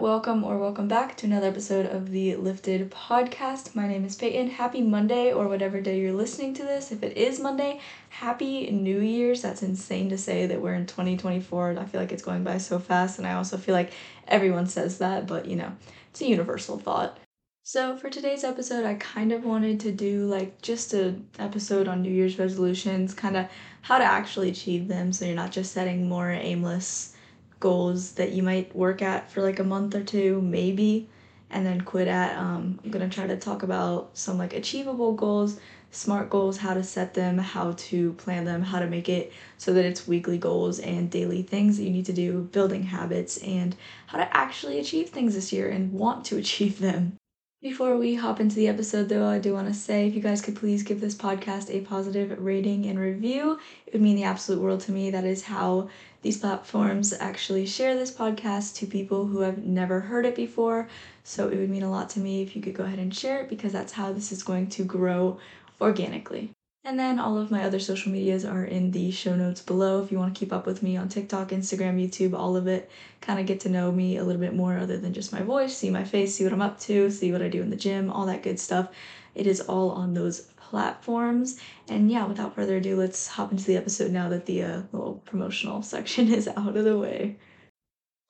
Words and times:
welcome 0.00 0.44
or 0.44 0.58
welcome 0.58 0.88
back 0.88 1.16
to 1.16 1.26
another 1.26 1.46
episode 1.46 1.86
of 1.86 2.10
the 2.10 2.36
Lifted 2.36 2.90
podcast. 2.90 3.74
My 3.74 3.88
name 3.88 4.04
is 4.04 4.14
Payton. 4.14 4.50
Happy 4.50 4.82
Monday 4.82 5.32
or 5.32 5.48
whatever 5.48 5.80
day 5.80 5.98
you're 5.98 6.12
listening 6.12 6.52
to 6.54 6.62
this. 6.62 6.92
If 6.92 7.02
it 7.02 7.16
is 7.16 7.40
Monday, 7.40 7.80
happy 8.10 8.70
New 8.70 9.00
Year's. 9.00 9.40
That's 9.40 9.62
insane 9.62 10.10
to 10.10 10.18
say 10.18 10.44
that 10.46 10.60
we're 10.60 10.74
in 10.74 10.84
2024. 10.84 11.78
I 11.78 11.84
feel 11.86 12.00
like 12.00 12.12
it's 12.12 12.22
going 12.22 12.44
by 12.44 12.58
so 12.58 12.78
fast, 12.78 13.18
and 13.18 13.26
I 13.26 13.34
also 13.34 13.56
feel 13.56 13.74
like 13.74 13.92
everyone 14.28 14.66
says 14.66 14.98
that, 14.98 15.26
but 15.26 15.46
you 15.46 15.56
know, 15.56 15.72
it's 16.10 16.20
a 16.20 16.28
universal 16.28 16.78
thought. 16.78 17.18
So 17.62 17.96
for 17.96 18.10
today's 18.10 18.44
episode, 18.44 18.84
I 18.84 18.94
kind 18.96 19.32
of 19.32 19.44
wanted 19.44 19.80
to 19.80 19.92
do 19.92 20.26
like 20.26 20.60
just 20.60 20.92
an 20.92 21.26
episode 21.38 21.88
on 21.88 22.02
New 22.02 22.12
Year's 22.12 22.38
resolutions, 22.38 23.14
kind 23.14 23.36
of 23.36 23.46
how 23.80 23.96
to 23.96 24.04
actually 24.04 24.50
achieve 24.50 24.88
them 24.88 25.14
so 25.14 25.24
you're 25.24 25.34
not 25.34 25.52
just 25.52 25.72
setting 25.72 26.06
more 26.06 26.30
aimless 26.30 27.15
goals 27.60 28.12
that 28.12 28.32
you 28.32 28.42
might 28.42 28.74
work 28.74 29.02
at 29.02 29.30
for 29.30 29.42
like 29.42 29.58
a 29.58 29.64
month 29.64 29.94
or 29.94 30.02
two, 30.02 30.40
maybe, 30.42 31.08
and 31.50 31.64
then 31.64 31.80
quit 31.80 32.08
at. 32.08 32.36
Um, 32.36 32.78
I'm 32.84 32.90
gonna 32.90 33.08
try 33.08 33.26
to 33.26 33.36
talk 33.36 33.62
about 33.62 34.10
some 34.14 34.38
like 34.38 34.52
achievable 34.52 35.14
goals, 35.14 35.58
smart 35.90 36.30
goals, 36.30 36.58
how 36.58 36.74
to 36.74 36.82
set 36.82 37.14
them, 37.14 37.38
how 37.38 37.72
to 37.72 38.12
plan 38.14 38.44
them, 38.44 38.62
how 38.62 38.78
to 38.78 38.86
make 38.86 39.08
it 39.08 39.32
so 39.58 39.72
that 39.72 39.84
it's 39.84 40.06
weekly 40.06 40.38
goals 40.38 40.78
and 40.78 41.10
daily 41.10 41.42
things 41.42 41.78
that 41.78 41.84
you 41.84 41.90
need 41.90 42.06
to 42.06 42.12
do, 42.12 42.42
building 42.52 42.82
habits, 42.82 43.38
and 43.38 43.76
how 44.06 44.18
to 44.18 44.36
actually 44.36 44.78
achieve 44.78 45.08
things 45.08 45.34
this 45.34 45.52
year 45.52 45.68
and 45.68 45.92
want 45.92 46.24
to 46.26 46.36
achieve 46.38 46.78
them. 46.78 47.16
Before 47.62 47.96
we 47.96 48.14
hop 48.14 48.38
into 48.38 48.54
the 48.54 48.68
episode, 48.68 49.08
though, 49.08 49.26
I 49.26 49.38
do 49.38 49.54
want 49.54 49.66
to 49.66 49.74
say 49.74 50.06
if 50.06 50.14
you 50.14 50.20
guys 50.20 50.42
could 50.42 50.56
please 50.56 50.82
give 50.82 51.00
this 51.00 51.14
podcast 51.14 51.70
a 51.70 51.80
positive 51.80 52.38
rating 52.38 52.84
and 52.84 52.98
review, 52.98 53.58
it 53.86 53.94
would 53.94 54.02
mean 54.02 54.14
the 54.14 54.24
absolute 54.24 54.60
world 54.60 54.80
to 54.82 54.92
me. 54.92 55.10
That 55.10 55.24
is 55.24 55.42
how 55.42 55.88
these 56.22 56.38
platforms 56.38 57.12
actually 57.12 57.66
share 57.66 57.94
this 57.94 58.12
podcast 58.12 58.74
to 58.76 58.86
people 58.86 59.26
who 59.26 59.40
have 59.40 59.58
never 59.58 60.00
heard 60.00 60.26
it 60.26 60.34
before. 60.34 60.88
So 61.24 61.48
it 61.48 61.56
would 61.56 61.70
mean 61.70 61.82
a 61.82 61.90
lot 61.90 62.10
to 62.10 62.20
me 62.20 62.42
if 62.42 62.56
you 62.56 62.62
could 62.62 62.74
go 62.74 62.84
ahead 62.84 62.98
and 62.98 63.14
share 63.14 63.42
it 63.42 63.48
because 63.48 63.72
that's 63.72 63.92
how 63.92 64.12
this 64.12 64.32
is 64.32 64.42
going 64.42 64.68
to 64.70 64.84
grow 64.84 65.38
organically. 65.80 66.50
And 66.86 67.00
then 67.00 67.18
all 67.18 67.36
of 67.36 67.50
my 67.50 67.64
other 67.64 67.80
social 67.80 68.12
medias 68.12 68.44
are 68.44 68.64
in 68.64 68.92
the 68.92 69.10
show 69.10 69.34
notes 69.34 69.60
below 69.60 70.00
if 70.02 70.12
you 70.12 70.18
want 70.18 70.32
to 70.32 70.38
keep 70.38 70.52
up 70.52 70.66
with 70.66 70.84
me 70.84 70.96
on 70.96 71.08
TikTok, 71.08 71.48
Instagram, 71.48 72.00
YouTube, 72.00 72.32
all 72.32 72.56
of 72.56 72.68
it. 72.68 72.88
Kind 73.20 73.40
of 73.40 73.46
get 73.46 73.58
to 73.60 73.68
know 73.68 73.90
me 73.90 74.18
a 74.18 74.24
little 74.24 74.40
bit 74.40 74.54
more 74.54 74.78
other 74.78 74.96
than 74.96 75.12
just 75.12 75.32
my 75.32 75.42
voice, 75.42 75.76
see 75.76 75.90
my 75.90 76.04
face, 76.04 76.36
see 76.36 76.44
what 76.44 76.52
I'm 76.52 76.62
up 76.62 76.78
to, 76.82 77.10
see 77.10 77.32
what 77.32 77.42
I 77.42 77.48
do 77.48 77.60
in 77.60 77.70
the 77.70 77.76
gym, 77.76 78.08
all 78.08 78.26
that 78.26 78.44
good 78.44 78.60
stuff. 78.60 78.90
It 79.34 79.48
is 79.48 79.60
all 79.62 79.90
on 79.90 80.14
those 80.14 80.48
platforms. 80.70 81.58
And 81.88 82.10
yeah, 82.10 82.26
without 82.26 82.54
further 82.54 82.76
ado, 82.76 82.96
let's 82.96 83.26
hop 83.28 83.52
into 83.52 83.64
the 83.64 83.76
episode 83.76 84.10
now 84.10 84.28
that 84.28 84.46
the 84.46 84.62
uh, 84.62 84.82
little 84.92 85.22
promotional 85.24 85.82
section 85.94 86.32
is 86.32 86.48
out 86.48 86.76
of 86.76 86.84
the 86.84 86.98
way. 86.98 87.36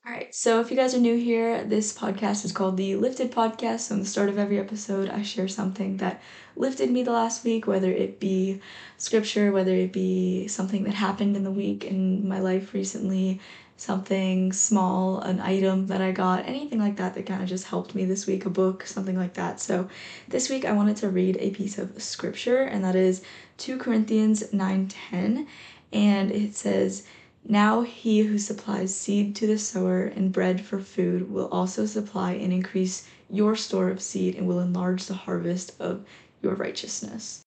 All 0.07 0.13
right, 0.13 0.33
so 0.33 0.61
if 0.61 0.71
you 0.71 0.77
guys 0.77 0.95
are 0.95 1.01
new 1.01 1.17
here, 1.17 1.65
this 1.65 1.93
podcast 1.93 2.45
is 2.45 2.53
called 2.53 2.77
the 2.77 2.95
Lifted 2.95 3.33
Podcast. 3.33 3.81
So, 3.81 3.95
in 3.95 4.01
the 4.03 4.07
start 4.07 4.29
of 4.29 4.39
every 4.39 4.61
episode, 4.61 5.11
I 5.11 5.23
share 5.23 5.49
something 5.49 5.97
that 5.97 6.23
lifted 6.55 6.93
me 6.93 7.03
the 7.03 7.11
last 7.11 7.43
week, 7.43 7.67
whether 7.67 7.91
it 7.91 8.21
be 8.21 8.61
scripture, 8.99 9.51
whether 9.51 9.75
it 9.75 9.93
be 9.93 10.47
something 10.47 10.85
that 10.85 10.95
happened 10.95 11.37
in 11.37 11.43
the 11.43 11.51
week 11.51 11.85
in 11.85 12.29
my 12.29 12.39
life 12.39 12.73
recently, 12.73 13.41
something 13.77 14.53
small, 14.53 15.21
an 15.21 15.41
item 15.41 15.87
that 15.89 16.01
I 16.01 16.13
got, 16.13 16.47
anything 16.47 16.79
like 16.79 16.97
that 16.97 17.15
that 17.15 17.27
kind 17.27 17.43
of 17.43 17.49
just 17.49 17.67
helped 17.67 17.95
me 17.95 18.05
this 18.05 18.27
week, 18.27 18.47
a 18.47 18.51
book, 18.51 18.87
something 18.87 19.17
like 19.17 19.35
that. 19.35 19.61
So, 19.61 19.89
this 20.29 20.49
week 20.49 20.65
I 20.65 20.73
wanted 20.73 20.97
to 20.99 21.09
read 21.09 21.37
a 21.39 21.51
piece 21.51 21.79
of 21.79 22.03
scripture, 22.03 22.63
and 22.63 22.85
that 22.85 22.97
is 22.97 23.23
2 23.59 23.79
Corinthians 23.79 24.53
9 24.53 24.89
10. 24.89 25.47
And 25.93 26.31
it 26.33 26.55
says, 26.55 27.05
now 27.49 27.83
he 27.83 28.21
who 28.21 28.39
supplies 28.39 28.95
seed 28.95 29.37
to 29.37 29.47
the 29.47 29.59
sower 29.59 30.03
and 30.03 30.33
bread 30.33 30.61
for 30.61 30.81
food 30.81 31.31
will 31.31 31.49
also 31.49 31.87
supply 31.87 32.33
and 32.33 32.53
increase 32.53 33.07
your 33.31 33.55
store 33.55 33.89
of 33.89 34.03
seed 34.03 34.35
and 34.35 34.49
will 34.49 34.61
enlarge 34.61 35.07
the 35.07 35.15
harvest 35.15 35.81
of 35.81 36.05
your 36.43 36.55
righteousness. 36.55 37.45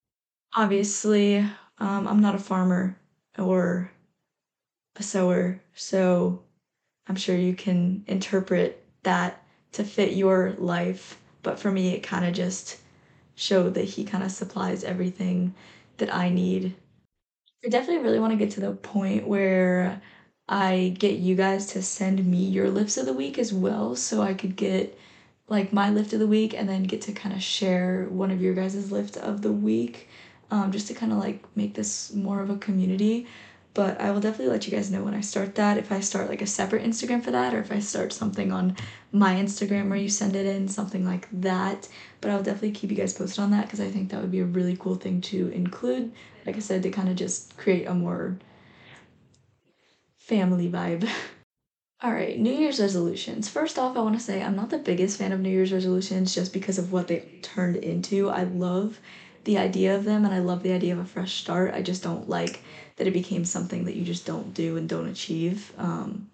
Obviously, 0.56 1.38
um, 1.80 2.08
I'm 2.08 2.22
not 2.22 2.36
a 2.36 2.40
farmer 2.40 2.98
or 3.38 3.92
a 4.96 5.04
sower, 5.04 5.62
so 5.74 6.44
I'm 7.08 7.16
sure 7.16 7.36
you 7.36 7.54
can 7.54 8.04
interpret 8.08 8.84
that 9.04 9.44
to 9.74 9.84
fit 9.84 10.14
your 10.14 10.56
life. 10.58 11.20
But 11.44 11.60
for 11.60 11.72
me, 11.72 11.94
it 11.94 12.02
kind 12.02 12.26
of 12.26 12.34
just 12.34 12.78
showed 13.36 13.74
that 13.76 13.86
he 13.86 14.04
kind 14.04 14.24
of 14.24 14.32
supplies 14.32 14.84
everything 14.84 15.54
that 15.98 16.14
I 16.14 16.30
need 16.30 16.76
I 17.66 17.68
definitely 17.68 18.04
really 18.04 18.20
want 18.20 18.32
to 18.32 18.38
get 18.38 18.52
to 18.52 18.62
the 18.62 18.72
point 18.72 19.28
where 19.28 20.02
I 20.48 20.96
get 20.98 21.20
you 21.20 21.36
guys 21.36 21.68
to 21.74 21.82
send 21.82 22.26
me 22.26 22.38
your 22.38 22.70
lifts 22.70 22.96
of 22.98 23.06
the 23.06 23.14
week 23.14 23.38
as 23.38 23.52
well 23.54 23.96
so 23.98 24.22
I 24.22 24.34
could 24.34 24.56
get 24.56 24.98
like 25.50 25.74
my 25.74 25.90
lift 25.90 26.14
of 26.14 26.20
the 26.20 26.28
week 26.28 26.54
and 26.54 26.70
then 26.70 26.84
get 26.84 27.02
to 27.02 27.12
kind 27.12 27.36
of 27.36 27.44
share 27.44 28.08
one 28.10 28.32
of 28.32 28.42
your 28.42 28.54
guys' 28.54 28.92
lift 28.92 29.18
of 29.18 29.42
the 29.42 29.52
week 29.52 30.08
um, 30.52 30.72
just 30.72 30.88
to 30.88 30.94
kind 30.94 31.12
of 31.12 31.18
like 31.18 31.44
make 31.56 31.74
this 31.74 32.14
more 32.14 32.42
of 32.42 32.50
a 32.50 32.58
community 32.58 33.28
but 33.74 34.00
I 34.02 34.12
will 34.12 34.20
definitely 34.20 34.52
let 34.52 34.66
you 34.66 34.72
guys 34.72 34.92
know 34.92 35.04
when 35.04 35.14
I 35.14 35.22
start 35.22 35.56
that 35.56 35.78
if 35.78 35.92
I 35.92 36.00
start 36.00 36.30
like 36.30 36.42
a 36.42 36.48
separate 36.48 36.84
Instagram 36.84 37.24
for 37.24 37.32
that 37.32 37.54
or 37.54 37.60
if 37.60 37.72
I 37.72 37.80
start 37.80 38.14
something 38.14 38.52
on 38.52 38.76
my 39.12 39.36
Instagram 39.36 39.90
where 39.90 39.98
you 39.98 40.10
send 40.10 40.36
it 40.36 40.46
in 40.46 40.68
something 40.68 41.06
like 41.06 41.28
that 41.32 41.88
but 42.22 42.32
I'll 42.32 42.44
definitely 42.44 42.72
keep 42.72 42.90
you 42.90 42.98
guys 42.98 43.14
posted 43.14 43.40
on 43.40 43.52
that 43.52 43.66
because 43.66 43.80
I 43.80 43.90
think 43.90 44.10
that 44.10 44.22
would 44.22 44.32
be 44.32 44.40
a 44.40 44.46
really 44.46 44.76
cool 44.78 44.96
thing 44.96 45.22
to 45.22 45.50
include 45.50 46.12
like 46.46 46.56
I 46.56 46.60
said 46.60 46.84
to 46.84 46.90
kind 46.90 47.10
of 47.10 47.16
just 47.16 47.58
create 47.58 47.88
a 47.88 47.94
more 47.94 48.38
family 50.18 50.70
vibe 50.70 51.08
All 52.02 52.14
right, 52.14 52.40
New 52.40 52.54
Year's 52.54 52.80
resolutions. 52.80 53.50
First 53.50 53.78
off, 53.78 53.98
I 53.98 54.00
want 54.00 54.18
to 54.18 54.24
say 54.24 54.42
I'm 54.42 54.56
not 54.56 54.70
the 54.70 54.78
biggest 54.78 55.18
fan 55.18 55.34
of 55.34 55.42
New 55.42 55.50
Year's 55.50 55.74
resolutions 55.74 56.34
just 56.34 56.54
because 56.54 56.80
of 56.80 56.94
what 56.94 57.10
they 57.10 57.20
turned 57.42 57.76
into. 57.76 58.30
I 58.30 58.44
love 58.44 59.02
the 59.44 59.58
idea 59.58 59.96
of 59.96 60.04
them 60.04 60.26
and 60.26 60.34
I 60.34 60.40
love 60.40 60.64
the 60.64 60.74
idea 60.74 60.94
of 60.94 61.00
a 61.00 61.06
fresh 61.06 61.36
start. 61.42 61.74
I 61.74 61.82
just 61.82 62.04
don't 62.04 62.30
like 62.30 62.62
that 62.98 63.08
it 63.08 63.12
became 63.12 63.46
something 63.46 63.86
that 63.86 63.96
you 63.96 64.04
just 64.04 64.26
don't 64.26 64.54
do 64.54 64.78
and 64.78 64.88
don't 64.88 65.08
achieve. 65.08 65.74
Um, 65.78 66.30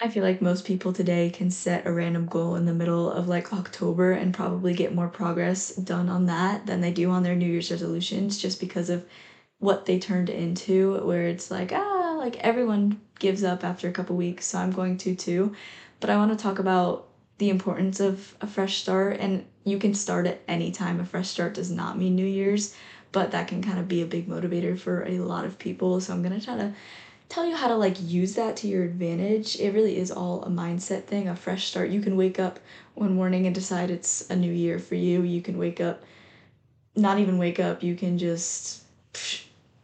I 0.00 0.08
feel 0.08 0.22
like 0.22 0.42
most 0.42 0.66
people 0.66 0.92
today 0.92 1.30
can 1.30 1.50
set 1.50 1.86
a 1.86 1.92
random 1.92 2.26
goal 2.26 2.56
in 2.56 2.66
the 2.66 2.74
middle 2.74 3.10
of 3.10 3.28
like 3.28 3.52
October 3.52 4.12
and 4.12 4.34
probably 4.34 4.74
get 4.74 4.94
more 4.94 5.08
progress 5.08 5.74
done 5.74 6.08
on 6.10 6.26
that 6.26 6.66
than 6.66 6.80
they 6.82 6.92
do 6.92 7.10
on 7.10 7.22
their 7.22 7.34
New 7.34 7.46
Year's 7.46 7.70
resolutions 7.70 8.36
just 8.36 8.60
because 8.60 8.90
of 8.90 9.06
what 9.58 9.86
they 9.86 9.98
turned 9.98 10.28
into, 10.28 10.98
where 11.06 11.26
it's 11.26 11.50
like, 11.50 11.72
ah, 11.72 12.14
like 12.18 12.36
everyone 12.38 13.00
gives 13.18 13.42
up 13.42 13.64
after 13.64 13.88
a 13.88 13.92
couple 13.92 14.16
weeks, 14.16 14.46
so 14.46 14.58
I'm 14.58 14.70
going 14.70 14.98
to 14.98 15.14
too. 15.14 15.54
But 16.00 16.10
I 16.10 16.16
want 16.16 16.30
to 16.36 16.42
talk 16.42 16.58
about 16.58 17.08
the 17.38 17.48
importance 17.48 18.00
of 18.00 18.34
a 18.42 18.46
fresh 18.46 18.76
start, 18.78 19.18
and 19.18 19.46
you 19.66 19.78
can 19.78 19.92
start 19.92 20.26
at 20.26 20.40
any 20.46 20.70
time. 20.70 21.00
A 21.00 21.04
fresh 21.04 21.28
start 21.28 21.54
does 21.54 21.70
not 21.72 21.98
mean 21.98 22.14
New 22.14 22.24
Year's, 22.24 22.74
but 23.10 23.32
that 23.32 23.48
can 23.48 23.62
kind 23.62 23.80
of 23.80 23.88
be 23.88 24.00
a 24.00 24.06
big 24.06 24.28
motivator 24.28 24.78
for 24.78 25.04
a 25.04 25.18
lot 25.18 25.44
of 25.44 25.58
people. 25.58 26.00
So 26.00 26.14
I'm 26.14 26.22
gonna 26.22 26.40
try 26.40 26.56
to 26.56 26.72
tell 27.28 27.44
you 27.44 27.56
how 27.56 27.66
to 27.66 27.74
like 27.74 27.96
use 28.00 28.34
that 28.36 28.56
to 28.58 28.68
your 28.68 28.84
advantage. 28.84 29.58
It 29.58 29.74
really 29.74 29.98
is 29.98 30.12
all 30.12 30.44
a 30.44 30.48
mindset 30.48 31.04
thing, 31.04 31.28
a 31.28 31.34
fresh 31.34 31.66
start. 31.66 31.90
You 31.90 32.00
can 32.00 32.16
wake 32.16 32.38
up 32.38 32.60
one 32.94 33.14
morning 33.14 33.46
and 33.46 33.54
decide 33.54 33.90
it's 33.90 34.30
a 34.30 34.36
new 34.36 34.52
year 34.52 34.78
for 34.78 34.94
you. 34.94 35.22
You 35.22 35.42
can 35.42 35.58
wake 35.58 35.80
up, 35.80 36.04
not 36.94 37.18
even 37.18 37.36
wake 37.36 37.58
up, 37.58 37.82
you 37.82 37.96
can 37.96 38.18
just 38.18 38.84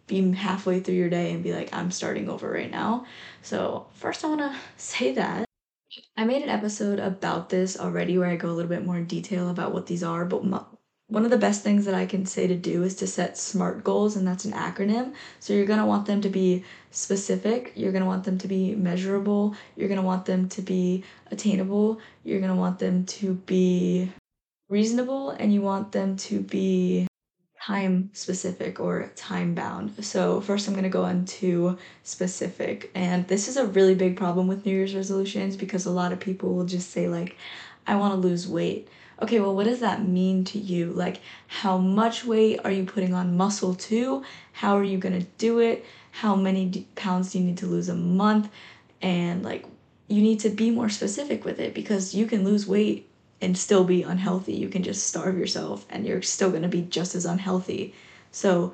be 0.07 0.31
halfway 0.33 0.79
through 0.79 0.95
your 0.95 1.11
day 1.11 1.33
and 1.33 1.43
be 1.43 1.53
like, 1.53 1.75
I'm 1.75 1.91
starting 1.91 2.29
over 2.29 2.49
right 2.49 2.71
now. 2.71 3.07
So, 3.43 3.87
first, 3.95 4.25
I 4.25 4.29
want 4.29 4.41
to 4.43 4.55
say 4.77 5.13
that. 5.15 5.45
I 6.17 6.25
made 6.25 6.43
an 6.43 6.49
episode 6.49 6.99
about 6.99 7.51
this 7.51 7.79
already 7.79 8.17
where 8.17 8.29
I 8.29 8.37
go 8.37 8.49
a 8.49 8.53
little 8.53 8.69
bit 8.69 8.85
more 8.85 8.97
in 8.97 9.05
detail 9.05 9.51
about 9.51 9.73
what 9.73 9.87
these 9.87 10.03
are, 10.03 10.25
but 10.25 10.45
my, 10.45 10.63
one 11.09 11.25
of 11.25 11.31
the 11.31 11.37
best 11.37 11.63
things 11.63 11.85
that 11.85 11.95
I 11.95 12.07
can 12.07 12.25
say 12.25 12.47
to 12.47 12.55
do 12.55 12.83
is 12.83 12.95
to 12.97 13.07
set 13.07 13.37
SMART 13.37 13.85
goals, 13.85 14.17
and 14.17 14.27
that's 14.27 14.47
an 14.47 14.53
acronym. 14.53 15.13
So, 15.41 15.53
you're 15.53 15.67
gonna 15.67 15.87
want 15.87 16.07
them 16.07 16.23
to 16.23 16.31
be 16.31 16.65
specific, 16.91 17.73
you're 17.77 17.93
gonna 17.93 18.07
want 18.07 18.25
them 18.25 18.39
to 18.39 18.49
be 18.49 18.75
measurable, 18.75 19.55
you're 19.77 19.89
gonna 19.89 20.01
want 20.03 20.25
them 20.25 20.49
to 20.51 20.63
be 20.63 21.05
attainable, 21.31 22.01
you're 22.25 22.41
gonna 22.41 22.57
want 22.57 22.79
them 22.79 23.05
to 23.05 23.35
be 23.35 24.11
reasonable, 24.71 25.31
and 25.31 25.53
you 25.53 25.61
want 25.61 25.93
them 25.93 26.17
to 26.17 26.41
be 26.41 27.07
time 27.67 28.11
specific 28.13 28.81
or 28.81 29.13
time 29.15 29.55
bound. 29.55 29.93
So, 30.05 30.41
first, 30.41 30.67
I'm 30.67 30.75
going 30.75 30.83
to 30.83 30.91
go 30.91 31.07
into 31.07 31.79
specific. 32.03 32.91
And 32.95 33.27
this 33.29 33.47
is 33.47 33.57
a 33.57 33.67
really 33.67 33.95
big 33.95 34.17
problem 34.17 34.49
with 34.49 34.67
New 34.67 34.73
Year's 34.73 34.97
resolutions 34.97 35.57
because 35.57 35.87
a 35.87 35.91
lot 35.91 36.13
of 36.13 36.19
people 36.19 36.55
will 36.55 36.65
just 36.65 36.91
say, 36.91 37.09
like, 37.09 37.37
I 37.87 37.95
want 37.97 38.15
to 38.15 38.29
lose 38.29 38.49
weight. 38.49 38.89
Okay, 39.21 39.39
well, 39.39 39.55
what 39.55 39.67
does 39.67 39.79
that 39.79 40.07
mean 40.09 40.43
to 40.47 40.59
you? 40.59 40.93
Like, 40.93 41.21
how 41.47 41.79
much 41.79 42.25
weight 42.25 42.59
are 42.65 42.71
you 42.73 42.85
putting 42.85 43.15
on 43.15 43.37
muscle 43.37 43.77
to? 43.77 44.25
How 44.53 44.77
are 44.77 44.85
you 44.85 44.99
going 44.99 45.21
to 45.21 45.27
do 45.39 45.61
it? 45.61 45.85
How 46.11 46.35
many 46.35 46.89
pounds 46.97 47.31
do 47.31 47.39
you 47.39 47.45
need 47.45 47.59
to 47.59 47.67
lose 47.67 47.89
a 47.89 47.95
month? 47.95 48.49
And, 49.01 49.45
like, 49.45 49.67
you 50.09 50.21
need 50.21 50.41
to 50.41 50.51
be 50.51 50.73
more 50.73 50.89
specific 50.89 51.45
with 51.45 51.61
it 51.61 51.75
because 51.75 52.13
you 52.13 52.27
can 52.27 52.45
lose 52.45 52.67
weight 52.67 53.09
and 53.43 53.59
still 53.59 53.85
be 53.85 54.03
unhealthy. 54.03 54.55
You 54.55 54.69
can 54.69 54.83
just 54.83 55.07
starve 55.07 55.37
yourself 55.37 55.85
and 55.91 56.07
you're 56.07 56.23
still 56.23 56.51
going 56.51 56.63
to 56.63 56.69
be 56.69 56.83
just 56.83 57.15
as 57.15 57.27
unhealthy. 57.27 57.95
So 58.31 58.73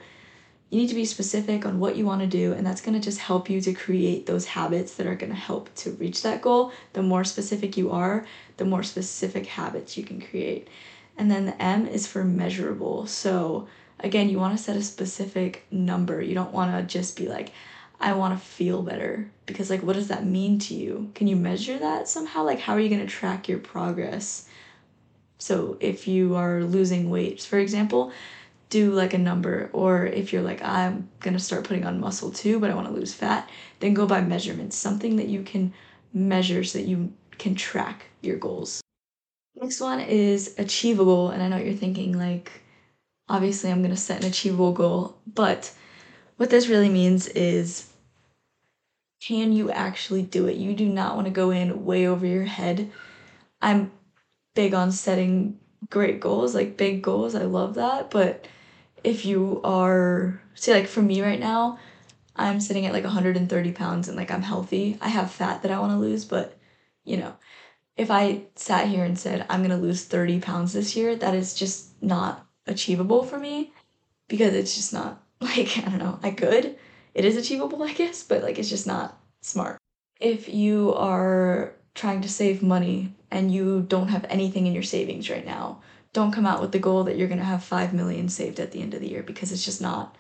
you 0.71 0.79
need 0.79 0.89
to 0.89 0.95
be 0.95 1.07
specific 1.07 1.65
on 1.65 1.81
what 1.81 1.97
you 1.97 2.05
want 2.05 2.21
to 2.21 2.27
do, 2.27 2.53
and 2.53 2.67
that's 2.67 2.83
going 2.83 2.93
to 2.93 3.03
just 3.03 3.21
help 3.21 3.49
you 3.49 3.59
to 3.63 3.73
create 3.73 4.27
those 4.27 4.45
habits 4.45 4.95
that 4.95 5.07
are 5.07 5.15
going 5.15 5.33
to 5.33 5.39
help 5.39 5.75
to 5.77 5.93
reach 5.93 6.23
that 6.23 6.43
goal. 6.43 6.73
The 6.93 7.03
more 7.03 7.25
specific 7.25 7.79
you 7.79 7.91
are, 7.91 8.27
the 8.59 8.67
more 8.67 8.83
specific 8.83 9.47
habits 9.47 9.97
you 9.97 10.05
can 10.05 10.21
create. 10.21 10.69
And 11.17 11.31
then 11.31 11.47
the 11.47 11.61
M 11.61 11.87
is 11.87 12.07
for 12.07 12.23
measurable. 12.23 13.07
So, 13.07 13.67
again, 14.01 14.29
you 14.29 14.39
want 14.39 14.59
to 14.59 14.63
set 14.63 14.77
a 14.77 14.83
specific 14.83 15.65
number. 15.71 16.21
You 16.21 16.35
don't 16.35 16.53
want 16.53 16.73
to 16.73 16.83
just 16.83 17.17
be 17.17 17.29
like, 17.29 17.53
I 18.01 18.13
want 18.13 18.39
to 18.39 18.45
feel 18.45 18.83
better. 18.83 19.31
Because, 19.47 19.71
like, 19.71 19.83
what 19.83 19.97
does 19.97 20.09
that 20.09 20.27
mean 20.27 20.59
to 20.61 20.75
you? 20.75 21.11
Can 21.15 21.27
you 21.27 21.37
measure 21.37 21.79
that 21.79 22.09
somehow? 22.09 22.45
Like, 22.45 22.61
how 22.61 22.75
are 22.75 22.81
you 22.81 22.89
going 22.89 23.01
to 23.01 23.07
track 23.07 23.49
your 23.49 23.59
progress? 23.59 24.49
So, 25.39 25.77
if 25.81 26.07
you 26.07 26.37
are 26.37 26.63
losing 26.65 27.11
weight, 27.11 27.43
for 27.43 27.59
example, 27.59 28.13
do 28.71 28.93
like 28.93 29.15
a 29.15 29.19
number 29.19 29.71
or 29.73 30.07
if 30.07 30.33
you're 30.33 30.43
like 30.43 30.63
i'm 30.63 31.09
gonna 31.21 31.39
start 31.39 31.65
putting 31.65 31.87
on 31.87 32.01
muscle 32.01 32.31
too 32.31 32.61
but 32.61 32.71
i 32.71 32.75
want 32.75 32.87
to 32.87 32.93
lose 32.93 33.15
fat 33.15 33.49
then 33.81 33.95
go 33.95 34.07
by 34.07 34.21
measurements 34.21 34.77
something 34.77 35.17
that 35.17 35.29
you 35.29 35.43
can 35.43 35.73
measure 36.13 36.63
so 36.63 36.79
that 36.79 36.87
you 36.87 37.13
can 37.39 37.55
track 37.55 38.07
your 38.21 38.37
goals 38.37 38.83
next 39.61 39.81
one 39.81 40.01
is 40.01 40.55
achievable 40.59 41.31
and 41.31 41.43
i 41.43 41.49
know 41.49 41.57
you're 41.57 41.73
thinking 41.73 42.19
like 42.19 42.61
obviously 43.29 43.71
i'm 43.71 43.83
gonna 43.83 43.97
set 43.97 44.23
an 44.23 44.29
achievable 44.29 44.73
goal 44.73 45.17
but 45.35 45.73
what 46.39 46.51
this 46.51 46.69
really 46.69 46.89
means 46.89 47.29
is 47.29 47.93
can 49.21 49.53
you 49.53 49.71
actually 49.71 50.23
do 50.23 50.47
it? 50.47 50.57
You 50.57 50.75
do 50.75 50.87
not 50.89 51.15
want 51.15 51.27
to 51.27 51.33
go 51.33 51.51
in 51.51 51.85
way 51.85 52.07
over 52.07 52.25
your 52.25 52.45
head. 52.45 52.91
I'm 53.61 53.91
big 54.55 54.75
on 54.75 54.91
setting 54.91 55.59
great 55.91 56.19
goals 56.21 56.55
like 56.55 56.77
big 56.77 57.01
goals 57.01 57.35
i 57.37 57.43
love 57.43 57.77
that 57.77 58.11
but 58.11 58.47
if 59.05 59.25
you 59.25 59.61
are 59.63 60.43
see 60.55 60.73
like 60.73 60.89
for 60.89 61.01
me 61.01 61.23
right 61.23 61.39
now 61.39 61.79
i'm 62.35 62.61
sitting 62.61 62.85
at 62.85 62.93
like 62.93 63.05
130 63.05 63.73
pounds 63.73 64.09
and 64.09 64.17
like 64.17 64.31
i'm 64.31 64.43
healthy. 64.43 64.99
I 65.01 65.09
have 65.09 65.31
fat 65.31 65.63
that 65.63 65.71
i 65.71 65.79
want 65.79 65.93
to 65.93 65.99
lose 65.99 66.25
but 66.25 66.59
you 67.05 67.17
know 67.17 67.37
if 67.97 68.11
i 68.11 68.43
sat 68.57 68.89
here 68.89 69.05
and 69.05 69.19
said 69.19 69.47
i'm 69.49 69.61
going 69.61 69.71
to 69.71 69.77
lose 69.77 70.05
30 70.05 70.41
pounds 70.41 70.73
this 70.73 70.97
year 70.97 71.15
that 71.15 71.35
is 71.35 71.55
just 71.55 72.03
not 72.03 72.45
achievable 72.67 73.23
for 73.23 73.39
me 73.39 73.73
because 74.27 74.55
it's 74.55 74.75
just 74.75 74.93
not 74.93 75.23
like 75.41 75.79
i 75.79 75.83
don't 75.83 75.99
know 75.99 76.19
i 76.23 76.31
could 76.31 76.77
it 77.15 77.25
is 77.25 77.37
achievable 77.37 77.83
i 77.83 77.93
guess 77.93 78.23
but 78.23 78.43
like 78.43 78.59
it's 78.59 78.69
just 78.69 78.87
not 78.87 79.19
smart 79.41 79.79
if 80.21 80.49
you 80.49 80.93
are 80.95 81.73
trying 81.95 82.21
to 82.21 82.29
save 82.29 82.63
money 82.63 83.15
and 83.31 83.53
you 83.53 83.85
don't 83.89 84.09
have 84.09 84.27
anything 84.29 84.67
in 84.67 84.75
your 84.75 84.83
savings 84.83 85.31
right 85.31 85.47
now 85.47 85.81
don't 86.13 86.33
come 86.33 86.47
out 86.47 86.61
with 86.61 86.73
the 86.73 86.79
goal 86.79 87.05
that 87.05 87.17
you're 87.17 87.29
going 87.29 87.39
to 87.39 87.45
have 87.45 87.63
5 87.63 87.93
million 87.93 88.29
saved 88.29 88.59
at 88.59 88.73
the 88.73 88.81
end 88.81 88.95
of 88.95 89.01
the 89.01 89.09
year 89.09 89.23
because 89.23 89.53
it's 89.53 89.65
just 89.65 89.81
not 89.81 90.17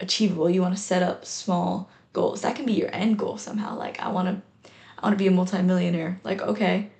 achievable. 0.00 0.50
You 0.50 0.60
want 0.60 0.76
to 0.76 0.82
set 0.82 1.02
up 1.02 1.24
small 1.24 1.88
goals. 2.12 2.42
That 2.42 2.56
can 2.56 2.66
be 2.66 2.74
your 2.74 2.94
end 2.94 3.18
goal 3.18 3.38
somehow. 3.38 3.76
Like 3.76 3.98
I 4.00 4.08
want 4.08 4.28
to 4.28 4.70
I 4.98 5.06
want 5.06 5.18
to 5.18 5.22
be 5.22 5.28
a 5.28 5.32
multimillionaire. 5.32 6.20
Like 6.24 6.42
okay, 6.42 6.90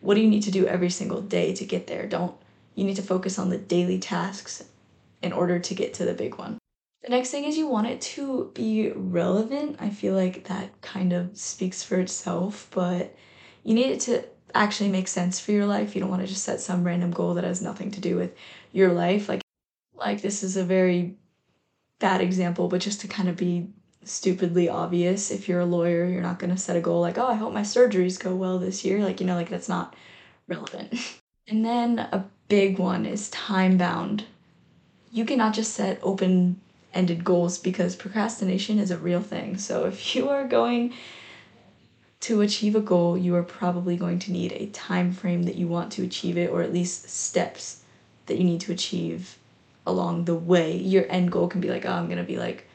what 0.00 0.14
do 0.14 0.20
you 0.20 0.28
need 0.28 0.42
to 0.42 0.50
do 0.50 0.66
every 0.66 0.90
single 0.90 1.20
day 1.20 1.54
to 1.54 1.64
get 1.64 1.86
there? 1.86 2.06
Don't 2.06 2.34
you 2.74 2.84
need 2.84 2.96
to 2.96 3.02
focus 3.02 3.38
on 3.38 3.50
the 3.50 3.58
daily 3.58 3.98
tasks 3.98 4.64
in 5.22 5.32
order 5.32 5.58
to 5.58 5.74
get 5.74 5.94
to 5.94 6.04
the 6.04 6.14
big 6.14 6.36
one. 6.36 6.58
The 7.06 7.12
next 7.12 7.30
thing 7.30 7.44
is 7.44 7.56
you 7.56 7.68
want 7.68 7.86
it 7.86 8.00
to 8.00 8.50
be 8.52 8.90
relevant. 8.90 9.76
I 9.78 9.90
feel 9.90 10.12
like 10.14 10.48
that 10.48 10.80
kind 10.82 11.12
of 11.12 11.36
speaks 11.36 11.80
for 11.80 12.00
itself, 12.00 12.66
but 12.72 13.14
you 13.62 13.74
need 13.74 13.92
it 13.92 14.00
to 14.00 14.24
actually 14.56 14.90
make 14.90 15.06
sense 15.06 15.38
for 15.38 15.52
your 15.52 15.66
life. 15.66 15.94
You 15.94 16.00
don't 16.00 16.10
want 16.10 16.22
to 16.22 16.26
just 16.26 16.42
set 16.42 16.58
some 16.58 16.82
random 16.82 17.12
goal 17.12 17.34
that 17.34 17.44
has 17.44 17.62
nothing 17.62 17.92
to 17.92 18.00
do 18.00 18.16
with 18.16 18.34
your 18.72 18.92
life. 18.92 19.28
Like 19.28 19.40
like 19.94 20.20
this 20.20 20.42
is 20.42 20.56
a 20.56 20.64
very 20.64 21.14
bad 22.00 22.20
example, 22.20 22.66
but 22.66 22.80
just 22.80 23.00
to 23.02 23.08
kind 23.08 23.28
of 23.28 23.36
be 23.36 23.68
stupidly 24.02 24.68
obvious, 24.68 25.30
if 25.30 25.48
you're 25.48 25.60
a 25.60 25.64
lawyer, 25.64 26.06
you're 26.06 26.22
not 26.22 26.40
going 26.40 26.50
to 26.50 26.58
set 26.58 26.74
a 26.74 26.80
goal 26.80 27.00
like, 27.00 27.18
"Oh, 27.18 27.28
I 27.28 27.34
hope 27.34 27.52
my 27.52 27.62
surgeries 27.62 28.18
go 28.18 28.34
well 28.34 28.58
this 28.58 28.84
year." 28.84 29.04
Like, 29.04 29.20
you 29.20 29.28
know, 29.28 29.36
like 29.36 29.48
that's 29.48 29.68
not 29.68 29.94
relevant. 30.48 30.92
and 31.46 31.64
then 31.64 32.00
a 32.00 32.24
big 32.48 32.80
one 32.80 33.06
is 33.06 33.30
time 33.30 33.78
bound. 33.78 34.24
You 35.12 35.24
cannot 35.24 35.54
just 35.54 35.72
set 35.72 36.00
open 36.02 36.60
ended 36.96 37.24
goals 37.24 37.58
because 37.58 37.94
procrastination 37.94 38.78
is 38.78 38.90
a 38.90 38.98
real 38.98 39.20
thing. 39.20 39.58
So 39.58 39.84
if 39.84 40.16
you 40.16 40.28
are 40.28 40.46
going 40.46 40.94
to 42.20 42.40
achieve 42.40 42.74
a 42.74 42.80
goal, 42.80 43.16
you 43.16 43.36
are 43.36 43.42
probably 43.42 43.96
going 43.96 44.18
to 44.20 44.32
need 44.32 44.52
a 44.52 44.66
time 44.66 45.12
frame 45.12 45.44
that 45.44 45.56
you 45.56 45.68
want 45.68 45.92
to 45.92 46.02
achieve 46.02 46.36
it, 46.36 46.50
or 46.50 46.62
at 46.62 46.72
least 46.72 47.08
steps 47.08 47.82
that 48.26 48.38
you 48.38 48.44
need 48.44 48.60
to 48.62 48.72
achieve 48.72 49.38
along 49.86 50.24
the 50.24 50.34
way. 50.34 50.76
Your 50.76 51.04
end 51.10 51.30
goal 51.30 51.46
can 51.46 51.60
be 51.60 51.70
like, 51.70 51.84
oh, 51.86 51.92
I'm 51.92 52.08
gonna 52.08 52.24
be 52.24 52.38
like 52.38 52.66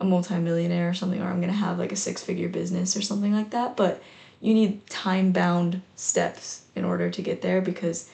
a 0.00 0.04
multimillionaire 0.04 0.88
or 0.88 0.94
something, 0.94 1.20
or 1.20 1.28
I'm 1.28 1.40
gonna 1.40 1.52
have 1.52 1.78
like 1.78 1.92
a 1.92 1.96
six 1.96 2.22
figure 2.24 2.48
business 2.48 2.96
or 2.96 3.02
something 3.02 3.32
like 3.32 3.50
that. 3.50 3.76
But 3.76 4.02
you 4.40 4.54
need 4.54 4.86
time 4.88 5.32
bound 5.32 5.82
steps 5.96 6.62
in 6.74 6.84
order 6.84 7.10
to 7.10 7.22
get 7.22 7.42
there 7.42 7.60
because 7.60 8.10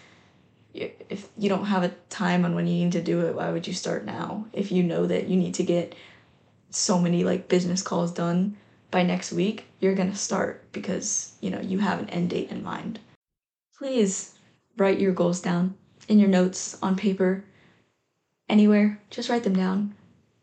if 0.75 1.29
you 1.38 1.49
don't 1.49 1.67
have 1.67 1.85
a 1.85 1.94
time 2.11 2.44
on 2.44 2.55
when 2.55 2.67
you 2.67 2.85
need 2.85 2.93
to 2.93 3.03
do 3.03 3.26
it, 3.26 3.35
why 3.35 3.50
would 3.50 3.67
you 3.67 3.73
start 3.73 4.05
now? 4.05 4.47
If 4.53 4.73
you 4.73 4.82
know 4.82 5.06
that 5.06 5.29
you 5.29 5.37
need 5.37 5.55
to 5.55 5.62
get 5.62 5.94
so 6.71 6.99
many 6.99 7.23
like 7.23 7.49
business 7.49 7.81
calls 7.81 8.12
done 8.12 8.56
by 8.91 9.05
next 9.05 9.32
week, 9.32 9.67
you're 9.81 9.94
going 9.94 10.11
to 10.11 10.17
start 10.17 10.65
because, 10.73 11.35
you 11.41 11.50
know, 11.50 11.61
you 11.61 11.79
have 11.79 12.00
an 12.00 12.11
end 12.11 12.31
date 12.31 12.50
in 12.50 12.65
mind. 12.65 12.99
Please 13.79 14.35
write 14.76 14.99
your 14.99 15.12
goals 15.12 15.41
down 15.41 15.75
in 16.09 16.19
your 16.19 16.29
notes 16.29 16.76
on 16.82 16.97
paper, 16.97 17.44
anywhere. 18.49 19.00
Just 19.11 19.29
write 19.29 19.44
them 19.44 19.56
down. 19.56 19.94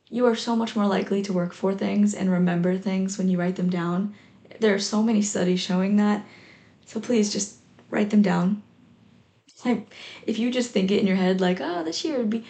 You 0.09 0.25
are 0.25 0.35
so 0.35 0.55
much 0.55 0.75
more 0.75 0.87
likely 0.87 1.21
to 1.23 1.33
work 1.33 1.53
for 1.53 1.73
things 1.73 2.13
and 2.13 2.31
remember 2.31 2.77
things 2.77 3.17
when 3.17 3.29
you 3.29 3.37
write 3.37 3.55
them 3.55 3.69
down. 3.69 4.15
There 4.59 4.73
are 4.73 4.79
so 4.79 5.03
many 5.03 5.21
studies 5.21 5.59
showing 5.59 5.97
that. 5.97 6.25
So 6.85 6.99
please 6.99 7.31
just 7.31 7.57
write 7.89 8.09
them 8.09 8.21
down. 8.21 8.63
Like 9.65 9.93
if 10.25 10.39
you 10.39 10.51
just 10.51 10.71
think 10.71 10.91
it 10.91 10.99
in 10.99 11.07
your 11.07 11.15
head 11.15 11.41
like, 11.41 11.59
"Oh, 11.61 11.83
this 11.83 12.03
year 12.03 12.17
would 12.17 12.29
be 12.29 12.43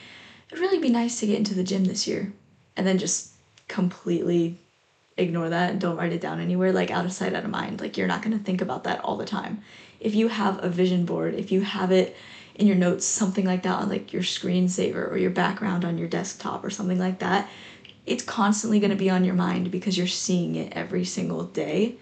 it'd 0.50 0.60
really 0.60 0.80
be 0.80 0.90
nice 0.90 1.20
to 1.20 1.28
get 1.28 1.38
into 1.38 1.54
the 1.54 1.64
gym 1.64 1.86
this 1.86 2.08
year." 2.08 2.34
And 2.78 2.88
then 2.88 2.98
just 2.98 3.32
completely 3.68 4.58
ignore 5.18 5.50
that 5.50 5.72
and 5.72 5.82
don't 5.82 5.98
write 5.98 6.14
it 6.14 6.22
down 6.22 6.40
anywhere, 6.40 6.72
like 6.72 6.92
out 6.92 7.06
of 7.06 7.14
sight, 7.14 7.34
out 7.34 7.44
of 7.44 7.50
mind. 7.50 7.82
Like 7.82 7.98
you're 7.98 8.08
not 8.08 8.22
going 8.22 8.38
to 8.38 8.44
think 8.44 8.62
about 8.62 8.84
that 8.86 9.02
all 9.02 9.18
the 9.18 9.26
time. 9.26 9.62
If 10.00 10.16
you 10.16 10.28
have 10.30 10.64
a 10.64 10.70
vision 10.70 11.06
board, 11.06 11.36
if 11.36 11.52
you 11.52 11.62
have 11.62 11.92
it 11.92 12.16
in 12.56 12.68
your 12.68 12.76
notes, 12.76 13.06
something 13.06 13.46
like 13.46 13.64
that 13.64 13.80
on 13.80 13.90
like 13.90 14.14
your 14.14 14.24
screensaver 14.24 15.10
or 15.10 15.18
your 15.18 15.32
background 15.32 15.86
on 15.86 15.98
your 15.98 16.08
desktop 16.08 16.64
or 16.64 16.70
something 16.70 17.00
like 17.00 17.20
that, 17.20 17.50
it's 18.06 18.24
constantly 18.24 18.80
going 18.80 18.92
to 18.92 18.98
be 18.98 19.10
on 19.10 19.24
your 19.24 19.36
mind 19.36 19.70
because 19.72 19.98
you're 19.98 20.08
seeing 20.08 20.56
it 20.56 20.74
every 20.74 21.06
single 21.06 21.44
day. 21.44 21.96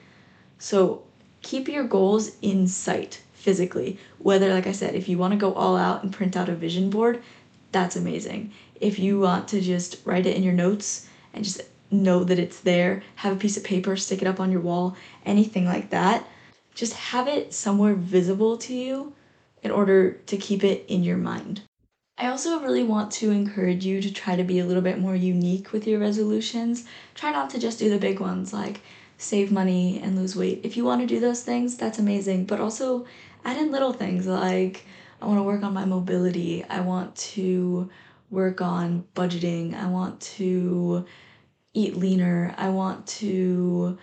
So 0.58 1.04
keep 1.42 1.68
your 1.68 1.84
goals 1.84 2.32
in 2.42 2.68
sight 2.68 3.22
physically. 3.40 3.98
Whether, 4.20 4.54
like 4.54 4.68
I 4.68 4.74
said, 4.74 4.96
if 4.96 5.08
you 5.08 5.18
want 5.18 5.32
to 5.32 5.40
go 5.40 5.54
all 5.54 5.78
out 5.78 6.04
and 6.04 6.14
print 6.14 6.36
out 6.36 6.50
a 6.50 6.56
vision 6.56 6.90
board, 6.90 7.24
that's 7.72 7.96
amazing. 7.96 8.52
If 8.80 9.00
you 9.00 9.20
want 9.20 9.48
to 9.50 9.62
just 9.62 9.98
write 10.06 10.26
it 10.26 10.36
in 10.36 10.44
your 10.44 10.54
notes 10.54 11.08
and 11.34 11.44
just 11.44 11.62
know 11.90 12.24
that 12.24 12.40
it's 12.40 12.60
there, 12.60 13.02
have 13.16 13.34
a 13.34 13.40
piece 13.40 13.58
of 13.58 13.64
paper, 13.64 13.96
stick 13.96 14.22
it 14.22 14.28
up 14.28 14.40
on 14.40 14.52
your 14.52 14.62
wall, 14.62 14.96
anything 15.26 15.66
like 15.66 15.90
that. 15.90 16.28
Just 16.76 16.94
have 16.94 17.28
it 17.28 17.54
somewhere 17.54 17.96
visible 17.96 18.58
to 18.58 18.74
you 18.74 19.14
in 19.64 19.72
order 19.72 20.12
to 20.12 20.38
keep 20.38 20.64
it 20.64 20.86
in 20.88 21.04
your 21.04 21.18
mind. 21.18 21.62
I 22.18 22.28
also 22.28 22.60
really 22.60 22.84
want 22.84 23.12
to 23.14 23.32
encourage 23.32 23.86
you 23.86 24.02
to 24.02 24.14
try 24.14 24.36
to 24.36 24.44
be 24.44 24.60
a 24.60 24.66
little 24.66 24.82
bit 24.82 25.00
more 25.00 25.16
unique 25.16 25.72
with 25.72 25.88
your 25.88 26.00
resolutions. 26.00 26.86
Try 27.16 27.32
not 27.32 27.50
to 27.52 27.60
just 27.60 27.80
do 27.80 27.90
the 27.90 27.98
big 27.98 28.20
ones 28.20 28.52
like 28.52 28.82
save 29.18 29.52
money 29.52 30.00
and 30.02 30.18
lose 30.18 30.36
weight. 30.36 30.62
If 30.64 30.76
you 30.78 30.86
want 30.86 31.02
to 31.02 31.08
do 31.08 31.20
those 31.20 31.44
things, 31.44 31.76
that's 31.78 32.00
amazing, 32.00 32.46
but 32.46 32.60
also 32.60 33.06
add 33.46 33.58
in 33.58 33.72
little 33.72 33.94
things 33.94 34.28
like 34.28 34.86
I 35.22 35.26
want 35.26 35.40
to 35.40 35.44
work 35.44 35.64
on 35.64 35.74
my 35.74 35.86
mobility, 35.86 36.64
I 36.64 36.82
want 36.82 37.16
to 37.16 37.90
work 38.30 38.62
on 38.62 39.06
budgeting, 39.16 39.74
I 39.74 39.88
want 39.88 40.22
to 40.22 41.06
eat 41.74 41.96
leaner. 41.96 42.54
I 42.58 42.70
want 42.70 43.08
to 43.08 43.98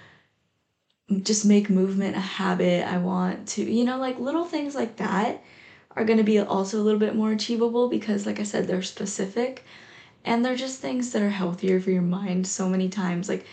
just 1.22 1.44
make 1.44 1.70
movement 1.70 2.16
a 2.16 2.20
habit. 2.20 2.86
I 2.86 2.98
want 2.98 3.48
to, 3.48 3.62
you 3.62 3.84
know, 3.84 3.98
like 3.98 4.18
little 4.18 4.44
things 4.44 4.74
like 4.74 4.96
that 4.96 5.42
are 5.92 6.04
going 6.04 6.18
to 6.18 6.24
be 6.24 6.38
also 6.38 6.80
a 6.80 6.84
little 6.84 7.00
bit 7.00 7.14
more 7.14 7.32
achievable 7.32 7.88
because, 7.88 8.26
like 8.26 8.40
I 8.40 8.44
said, 8.44 8.66
they're 8.66 8.82
specific 8.82 9.64
and 10.24 10.44
they're 10.44 10.56
just 10.56 10.80
things 10.80 11.12
that 11.12 11.22
are 11.22 11.30
healthier 11.30 11.80
for 11.80 11.90
your 11.90 12.02
mind 12.02 12.46
so 12.46 12.68
many 12.68 12.88
times. 12.88 13.28
Like, 13.28 13.46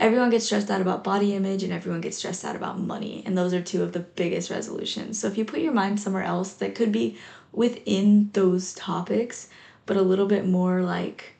everyone 0.00 0.30
gets 0.30 0.46
stressed 0.46 0.70
out 0.70 0.80
about 0.80 1.04
body 1.04 1.34
image 1.34 1.62
and 1.62 1.72
everyone 1.72 2.00
gets 2.00 2.16
stressed 2.16 2.44
out 2.44 2.56
about 2.56 2.80
money. 2.80 3.22
And 3.26 3.36
those 3.36 3.52
are 3.52 3.60
two 3.60 3.82
of 3.82 3.92
the 3.92 4.00
biggest 4.00 4.50
resolutions. 4.50 5.20
So, 5.20 5.28
if 5.28 5.36
you 5.36 5.44
put 5.44 5.60
your 5.60 5.74
mind 5.74 6.00
somewhere 6.00 6.24
else 6.24 6.54
that 6.54 6.74
could 6.74 6.90
be 6.90 7.18
within 7.52 8.30
those 8.32 8.72
topics, 8.74 9.48
but 9.86 9.96
a 9.96 10.02
little 10.02 10.26
bit 10.26 10.46
more 10.46 10.82
like 10.82 11.34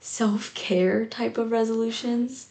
self 0.00 0.54
care 0.54 1.04
type 1.04 1.36
of 1.36 1.50
resolutions, 1.50 2.48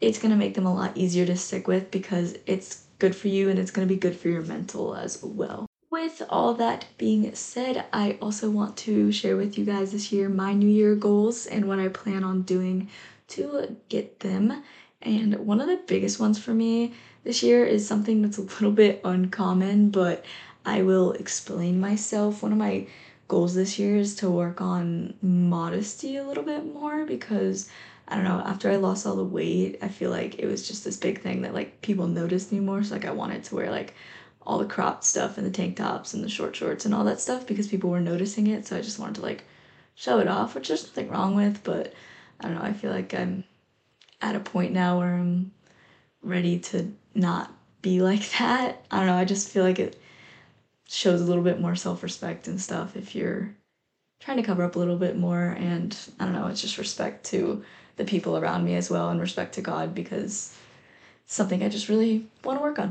it's 0.00 0.18
going 0.18 0.30
to 0.30 0.36
make 0.36 0.54
them 0.54 0.66
a 0.66 0.74
lot 0.74 0.96
easier 0.96 1.26
to 1.26 1.36
stick 1.36 1.66
with 1.66 1.90
because 1.90 2.36
it's 2.46 2.84
good 3.00 3.16
for 3.16 3.28
you 3.28 3.48
and 3.48 3.58
it's 3.58 3.70
going 3.72 3.86
to 3.86 3.92
be 3.92 3.98
good 3.98 4.16
for 4.16 4.28
your 4.28 4.42
mental 4.42 4.94
as 4.94 5.22
well. 5.22 5.66
with 5.90 6.22
all 6.28 6.52
that 6.54 6.84
being 6.98 7.34
said, 7.34 7.84
I 7.92 8.18
also 8.20 8.50
want 8.50 8.76
to 8.78 9.10
share 9.10 9.36
with 9.36 9.56
you 9.58 9.64
guys 9.64 9.92
this 9.92 10.12
year 10.12 10.28
my 10.28 10.52
New 10.52 10.68
Year 10.68 10.94
goals 10.94 11.46
and 11.46 11.66
what 11.66 11.78
I 11.80 11.88
plan 11.88 12.22
on 12.24 12.42
doing 12.42 12.88
to 13.28 13.76
get 13.88 14.20
them. 14.20 14.62
And 15.00 15.34
one 15.46 15.60
of 15.60 15.68
the 15.68 15.80
biggest 15.86 16.18
ones 16.18 16.38
for 16.38 16.52
me 16.52 16.94
this 17.24 17.42
year 17.42 17.64
is 17.64 17.86
something 17.86 18.22
that's 18.22 18.38
a 18.38 18.42
little 18.42 18.72
bit 18.72 19.00
uncommon, 19.04 19.90
but 19.90 20.24
I 20.64 20.82
will 20.82 21.12
explain 21.12 21.80
myself. 21.80 22.42
One 22.42 22.52
of 22.52 22.58
my 22.58 22.86
goals 23.28 23.54
this 23.54 23.78
year 23.78 23.96
is 23.96 24.14
to 24.16 24.30
work 24.30 24.60
on 24.60 25.14
modesty 25.22 26.16
a 26.16 26.24
little 26.24 26.42
bit 26.42 26.64
more 26.64 27.04
because 27.04 27.68
I 28.08 28.14
don't 28.14 28.24
know, 28.24 28.42
after 28.44 28.70
I 28.70 28.76
lost 28.76 29.06
all 29.06 29.16
the 29.16 29.24
weight, 29.24 29.78
I 29.82 29.88
feel 29.88 30.10
like 30.10 30.38
it 30.38 30.46
was 30.46 30.66
just 30.66 30.82
this 30.82 30.96
big 30.96 31.20
thing 31.20 31.42
that 31.42 31.54
like 31.54 31.82
people 31.82 32.06
noticed 32.06 32.50
me 32.50 32.60
more. 32.60 32.82
So 32.82 32.94
like 32.94 33.04
I 33.04 33.10
wanted 33.10 33.44
to 33.44 33.54
wear 33.54 33.70
like 33.70 33.94
all 34.42 34.58
the 34.58 34.64
cropped 34.64 35.04
stuff 35.04 35.36
and 35.36 35.46
the 35.46 35.50
tank 35.50 35.76
tops 35.76 36.14
and 36.14 36.24
the 36.24 36.28
short 36.28 36.56
shorts 36.56 36.86
and 36.86 36.94
all 36.94 37.04
that 37.04 37.20
stuff 37.20 37.46
because 37.46 37.68
people 37.68 37.90
were 37.90 38.00
noticing 38.00 38.46
it. 38.46 38.66
So 38.66 38.78
I 38.78 38.80
just 38.80 38.98
wanted 38.98 39.16
to 39.16 39.20
like 39.20 39.44
show 39.94 40.20
it 40.20 40.28
off, 40.28 40.54
which 40.54 40.68
there's 40.68 40.84
nothing 40.84 41.10
wrong 41.10 41.36
with, 41.36 41.62
but 41.62 41.92
I 42.40 42.46
don't 42.46 42.56
know, 42.56 42.62
I 42.62 42.72
feel 42.72 42.90
like 42.92 43.14
I'm 43.14 43.44
at 44.20 44.36
a 44.36 44.40
point 44.40 44.72
now 44.72 44.98
where 44.98 45.14
I'm 45.14 45.52
ready 46.22 46.58
to 46.58 46.92
not 47.14 47.52
be 47.82 48.00
like 48.02 48.28
that. 48.38 48.84
I 48.90 48.98
don't 48.98 49.06
know, 49.06 49.16
I 49.16 49.24
just 49.24 49.50
feel 49.50 49.64
like 49.64 49.78
it 49.78 50.00
shows 50.88 51.20
a 51.20 51.24
little 51.24 51.42
bit 51.42 51.60
more 51.60 51.76
self 51.76 52.02
respect 52.02 52.48
and 52.48 52.60
stuff 52.60 52.96
if 52.96 53.14
you're 53.14 53.54
trying 54.20 54.38
to 54.38 54.42
cover 54.42 54.64
up 54.64 54.76
a 54.76 54.78
little 54.78 54.96
bit 54.96 55.16
more. 55.16 55.56
And 55.58 55.96
I 56.18 56.24
don't 56.24 56.34
know, 56.34 56.46
it's 56.46 56.62
just 56.62 56.78
respect 56.78 57.24
to 57.26 57.64
the 57.96 58.04
people 58.04 58.36
around 58.36 58.64
me 58.64 58.74
as 58.76 58.90
well 58.90 59.10
and 59.10 59.20
respect 59.20 59.54
to 59.54 59.60
God 59.62 59.94
because 59.94 60.56
it's 61.24 61.34
something 61.34 61.62
I 61.62 61.68
just 61.68 61.88
really 61.88 62.26
want 62.44 62.58
to 62.58 62.62
work 62.62 62.78
on. 62.78 62.90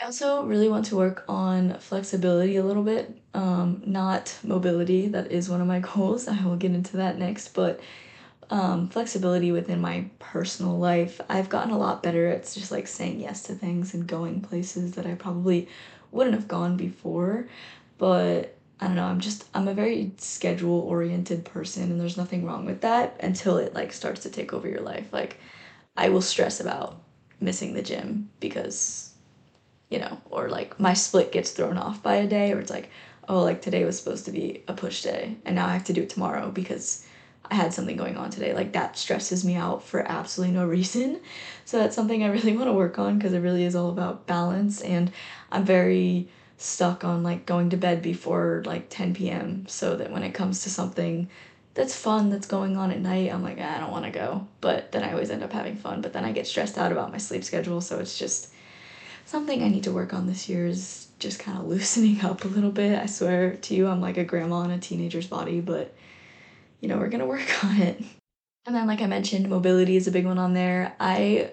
I 0.00 0.04
also 0.04 0.44
really 0.44 0.68
want 0.68 0.86
to 0.86 0.96
work 0.96 1.24
on 1.28 1.74
flexibility 1.80 2.56
a 2.56 2.64
little 2.64 2.84
bit, 2.84 3.20
um, 3.34 3.82
not 3.84 4.36
mobility. 4.44 5.08
That 5.08 5.32
is 5.32 5.48
one 5.48 5.60
of 5.60 5.66
my 5.66 5.80
goals. 5.94 6.28
I 6.28 6.44
will 6.44 6.56
get 6.56 6.72
into 6.72 6.96
that 6.98 7.18
next, 7.18 7.54
but 7.54 7.80
um, 8.50 8.88
flexibility 8.88 9.52
within 9.52 9.80
my 9.80 10.06
personal 10.18 10.78
life. 10.78 11.20
I've 11.28 11.48
gotten 11.48 11.72
a 11.72 11.78
lot 11.78 12.02
better 12.02 12.28
at 12.28 12.42
just 12.42 12.70
like 12.70 12.86
saying 12.86 13.20
yes 13.20 13.42
to 13.44 13.54
things 13.54 13.94
and 13.94 14.06
going 14.06 14.40
places 14.40 14.92
that 14.92 15.06
I 15.06 15.14
probably 15.14 15.68
wouldn't 16.10 16.34
have 16.34 16.48
gone 16.48 16.76
before. 16.76 17.48
But 17.98 18.56
I 18.80 18.86
don't 18.86 18.96
know, 18.96 19.04
I'm 19.04 19.20
just, 19.20 19.44
I'm 19.54 19.68
a 19.68 19.74
very 19.74 20.12
schedule 20.18 20.80
oriented 20.80 21.44
person 21.44 21.84
and 21.84 22.00
there's 22.00 22.16
nothing 22.16 22.46
wrong 22.46 22.64
with 22.64 22.80
that 22.82 23.18
until 23.22 23.58
it 23.58 23.74
like 23.74 23.92
starts 23.92 24.22
to 24.22 24.30
take 24.30 24.52
over 24.52 24.68
your 24.68 24.82
life. 24.82 25.12
Like, 25.12 25.38
I 25.96 26.08
will 26.10 26.22
stress 26.22 26.60
about 26.60 27.00
missing 27.40 27.74
the 27.74 27.82
gym 27.82 28.30
because, 28.40 29.12
you 29.90 29.98
know, 29.98 30.18
or 30.30 30.48
like 30.48 30.78
my 30.78 30.94
split 30.94 31.32
gets 31.32 31.50
thrown 31.50 31.76
off 31.76 32.02
by 32.02 32.16
a 32.16 32.26
day 32.26 32.52
or 32.52 32.60
it's 32.60 32.70
like, 32.70 32.90
oh, 33.28 33.42
like 33.42 33.60
today 33.60 33.84
was 33.84 33.98
supposed 33.98 34.24
to 34.26 34.32
be 34.32 34.62
a 34.68 34.72
push 34.72 35.02
day 35.02 35.36
and 35.44 35.56
now 35.56 35.66
I 35.66 35.72
have 35.72 35.84
to 35.84 35.92
do 35.92 36.02
it 36.02 36.10
tomorrow 36.10 36.50
because 36.50 37.04
I 37.50 37.54
had 37.54 37.72
something 37.72 37.96
going 37.96 38.16
on 38.16 38.30
today. 38.30 38.54
Like 38.54 38.72
that 38.72 38.98
stresses 38.98 39.44
me 39.44 39.54
out 39.54 39.82
for 39.82 40.00
absolutely 40.00 40.54
no 40.54 40.66
reason. 40.66 41.20
So 41.64 41.78
that's 41.78 41.96
something 41.96 42.22
I 42.22 42.28
really 42.28 42.56
want 42.56 42.68
to 42.68 42.72
work 42.72 42.98
on 42.98 43.18
because 43.18 43.32
it 43.32 43.40
really 43.40 43.64
is 43.64 43.74
all 43.74 43.90
about 43.90 44.26
balance. 44.26 44.80
And 44.80 45.10
I'm 45.50 45.64
very 45.64 46.28
stuck 46.58 47.04
on 47.04 47.22
like 47.22 47.46
going 47.46 47.70
to 47.70 47.76
bed 47.76 48.02
before 48.02 48.62
like 48.66 48.88
10 48.90 49.14
p.m. 49.14 49.64
so 49.68 49.96
that 49.96 50.10
when 50.10 50.22
it 50.22 50.32
comes 50.32 50.62
to 50.64 50.70
something 50.70 51.28
that's 51.74 51.94
fun 51.94 52.28
that's 52.28 52.46
going 52.46 52.76
on 52.76 52.90
at 52.90 53.00
night, 53.00 53.32
I'm 53.32 53.42
like, 53.42 53.58
ah, 53.60 53.76
I 53.76 53.78
don't 53.78 53.92
want 53.92 54.04
to 54.04 54.10
go. 54.10 54.46
But 54.60 54.90
then 54.92 55.04
I 55.04 55.12
always 55.12 55.30
end 55.30 55.44
up 55.44 55.52
having 55.52 55.76
fun. 55.76 56.02
But 56.02 56.12
then 56.12 56.24
I 56.24 56.32
get 56.32 56.46
stressed 56.46 56.76
out 56.76 56.92
about 56.92 57.12
my 57.12 57.18
sleep 57.18 57.44
schedule. 57.44 57.80
So 57.80 57.98
it's 57.98 58.18
just 58.18 58.52
something 59.24 59.62
I 59.62 59.68
need 59.68 59.84
to 59.84 59.92
work 59.92 60.12
on 60.12 60.26
this 60.26 60.48
year 60.48 60.66
is 60.66 61.08
just 61.18 61.38
kind 61.38 61.58
of 61.58 61.66
loosening 61.68 62.20
up 62.24 62.44
a 62.44 62.48
little 62.48 62.72
bit. 62.72 62.98
I 62.98 63.06
swear 63.06 63.54
to 63.54 63.74
you, 63.74 63.86
I'm 63.86 64.00
like 64.00 64.16
a 64.16 64.24
grandma 64.24 64.62
in 64.62 64.70
a 64.70 64.78
teenager's 64.78 65.26
body, 65.26 65.60
but 65.60 65.94
you 66.80 66.88
know, 66.88 66.98
we're 66.98 67.08
gonna 67.08 67.26
work 67.26 67.48
on 67.64 67.80
it. 67.80 68.02
And 68.66 68.74
then, 68.74 68.86
like 68.86 69.00
I 69.00 69.06
mentioned, 69.06 69.48
mobility 69.48 69.96
is 69.96 70.06
a 70.06 70.10
big 70.10 70.26
one 70.26 70.38
on 70.38 70.54
there. 70.54 70.94
I 71.00 71.52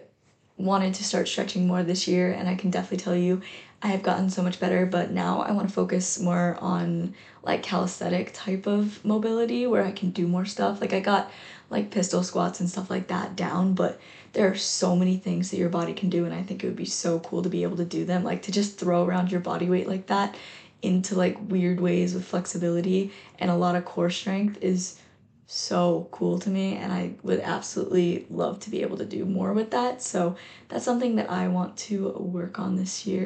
wanted 0.58 0.94
to 0.96 1.03
start 1.03 1.27
stretching 1.27 1.67
more 1.67 1.84
this 1.84 2.08
year, 2.08 2.32
and 2.32 2.48
I 2.48 2.55
can 2.55 2.70
definitely 2.70 3.03
tell 3.03 3.15
you 3.15 3.41
I 3.82 3.88
have 3.88 4.03
gotten 4.03 4.29
so 4.29 4.41
much 4.41 4.60
better, 4.60 4.86
but 4.86 5.12
now 5.12 5.41
I 5.41 5.51
want 5.51 5.67
to 5.67 5.74
focus 5.74 6.20
more 6.20 6.58
on 6.60 7.13
like 7.44 7.62
calisthenic 7.62 8.32
type 8.34 8.65
of 8.65 9.03
mobility 9.05 9.67
where 9.67 9.84
I 9.84 9.91
can 9.91 10.10
do 10.10 10.27
more 10.27 10.46
stuff. 10.46 10.82
Like, 10.82 10.94
I 10.94 11.00
got 11.00 11.32
like 11.70 11.91
pistol 11.91 12.24
squats 12.24 12.60
and 12.60 12.70
stuff 12.70 12.89
like 12.89 13.08
that 13.08 13.36
down, 13.36 13.74
but 13.74 14.00
there 14.34 14.50
are 14.50 14.55
so 14.55 14.96
many 14.96 15.17
things 15.17 15.51
that 15.51 15.58
your 15.58 15.70
body 15.70 15.94
can 15.94 16.10
do, 16.10 16.25
and 16.25 16.34
I 16.34 16.44
think 16.44 16.63
it 16.63 16.67
would 16.67 16.75
be 16.75 16.86
so 16.86 17.20
cool 17.20 17.44
to 17.44 17.50
be 17.50 17.63
able 17.63 17.77
to 17.77 17.86
do 17.86 18.05
them. 18.05 18.24
Like, 18.24 18.41
to 18.44 18.51
just 18.51 18.77
throw 18.77 19.05
around 19.05 19.32
your 19.32 19.41
body 19.41 19.70
weight 19.70 19.88
like 19.88 20.08
that 20.08 20.36
into 20.82 21.15
like 21.15 21.38
weird 21.50 21.79
ways 21.79 22.13
with 22.13 22.25
flexibility 22.25 23.12
and 23.39 23.50
a 23.50 23.55
lot 23.55 23.75
of 23.75 23.86
core 23.86 24.10
strength 24.10 24.58
is 24.62 25.00
so 25.47 26.07
cool 26.11 26.39
to 26.39 26.49
me 26.49 26.75
and 26.75 26.91
I 26.91 27.13
would 27.23 27.39
absolutely 27.39 28.25
love 28.29 28.59
to 28.61 28.69
be 28.69 28.81
able 28.81 28.97
to 28.97 29.05
do 29.05 29.25
more 29.25 29.53
with 29.53 29.71
that. 29.71 30.01
So 30.01 30.35
that's 30.69 30.85
something 30.85 31.15
that 31.17 31.29
I 31.29 31.47
want 31.47 31.77
to 31.77 32.09
work 32.09 32.59
on 32.59 32.75
this 32.75 33.05
year. 33.05 33.25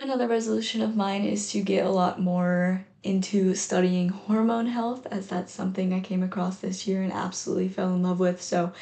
Another 0.00 0.28
resolution 0.28 0.82
of 0.82 0.96
mine 0.96 1.24
is 1.24 1.50
to 1.52 1.62
get 1.62 1.86
a 1.86 1.90
lot 1.90 2.20
more 2.20 2.84
into 3.02 3.54
studying 3.54 4.08
hormone 4.08 4.66
health 4.66 5.06
as 5.06 5.28
that's 5.28 5.52
something 5.52 5.92
I 5.92 6.00
came 6.00 6.22
across 6.22 6.58
this 6.58 6.86
year 6.86 7.02
and 7.02 7.12
absolutely 7.12 7.68
fell 7.68 7.94
in 7.94 8.02
love 8.02 8.18
with. 8.18 8.42
So 8.42 8.72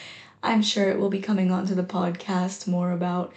I'm 0.43 0.63
sure 0.63 0.89
it 0.89 0.99
will 0.99 1.11
be 1.11 1.21
coming 1.21 1.53
onto 1.53 1.75
the 1.75 1.85
podcast 1.85 2.67
more 2.67 2.91
about 2.91 3.33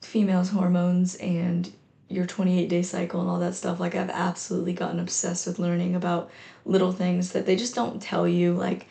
females' 0.00 0.50
hormones 0.50 1.16
and 1.16 1.72
your 2.10 2.26
28 2.26 2.68
day 2.68 2.82
cycle 2.82 3.20
and 3.20 3.30
all 3.30 3.38
that 3.38 3.54
stuff. 3.54 3.78
Like, 3.78 3.94
I've 3.94 4.10
absolutely 4.10 4.72
gotten 4.72 4.98
obsessed 4.98 5.46
with 5.46 5.60
learning 5.60 5.94
about 5.94 6.30
little 6.64 6.92
things 6.92 7.32
that 7.32 7.46
they 7.46 7.56
just 7.56 7.74
don't 7.74 8.02
tell 8.02 8.26
you. 8.26 8.52
Like, 8.52 8.86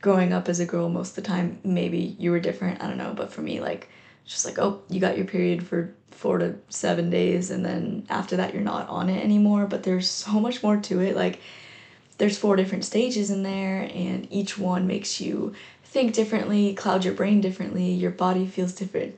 growing 0.00 0.32
up 0.32 0.48
as 0.48 0.58
a 0.58 0.66
girl, 0.66 0.88
most 0.88 1.10
of 1.10 1.16
the 1.16 1.28
time, 1.28 1.60
maybe 1.62 2.16
you 2.18 2.30
were 2.30 2.40
different. 2.40 2.82
I 2.82 2.88
don't 2.88 2.96
know. 2.96 3.12
But 3.14 3.30
for 3.30 3.42
me, 3.42 3.60
like, 3.60 3.90
just 4.24 4.46
like, 4.46 4.58
oh, 4.58 4.80
you 4.88 5.00
got 5.00 5.18
your 5.18 5.26
period 5.26 5.66
for 5.66 5.94
four 6.10 6.38
to 6.38 6.54
seven 6.70 7.10
days, 7.10 7.50
and 7.50 7.64
then 7.64 8.06
after 8.08 8.36
that, 8.36 8.54
you're 8.54 8.62
not 8.62 8.88
on 8.88 9.10
it 9.10 9.22
anymore. 9.22 9.66
But 9.66 9.82
there's 9.82 10.08
so 10.08 10.32
much 10.40 10.62
more 10.62 10.78
to 10.78 11.00
it. 11.00 11.14
Like, 11.14 11.40
there's 12.16 12.38
four 12.38 12.56
different 12.56 12.86
stages 12.86 13.30
in 13.30 13.42
there, 13.42 13.90
and 13.94 14.26
each 14.32 14.56
one 14.56 14.86
makes 14.86 15.20
you 15.20 15.54
think 15.84 16.14
differently, 16.14 16.72
cloud 16.72 17.04
your 17.04 17.12
brain 17.12 17.42
differently, 17.42 17.90
your 17.90 18.10
body 18.10 18.46
feels 18.46 18.72
different 18.72 19.14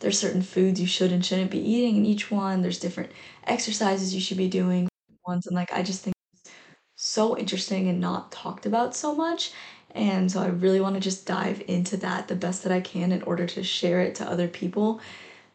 there's 0.00 0.18
certain 0.18 0.42
foods 0.42 0.80
you 0.80 0.86
should 0.86 1.12
and 1.12 1.24
shouldn't 1.24 1.50
be 1.50 1.58
eating 1.60 1.96
in 1.96 2.06
each 2.06 2.30
one. 2.30 2.62
There's 2.62 2.78
different 2.80 3.12
exercises 3.44 4.14
you 4.14 4.20
should 4.20 4.38
be 4.38 4.48
doing 4.48 4.88
ones 5.26 5.46
and 5.46 5.56
like 5.56 5.72
I 5.72 5.82
just 5.82 6.02
think 6.02 6.14
it's 6.32 6.50
so 6.96 7.36
interesting 7.36 7.88
and 7.88 8.00
not 8.00 8.32
talked 8.32 8.66
about 8.66 8.94
so 8.96 9.14
much. 9.14 9.52
And 9.92 10.30
so 10.30 10.40
I 10.42 10.48
really 10.48 10.80
want 10.80 10.94
to 10.94 11.00
just 11.00 11.26
dive 11.26 11.62
into 11.68 11.96
that 11.98 12.28
the 12.28 12.36
best 12.36 12.62
that 12.64 12.72
I 12.72 12.80
can 12.80 13.12
in 13.12 13.22
order 13.22 13.46
to 13.46 13.62
share 13.62 14.00
it 14.02 14.14
to 14.16 14.28
other 14.30 14.48
people 14.48 15.00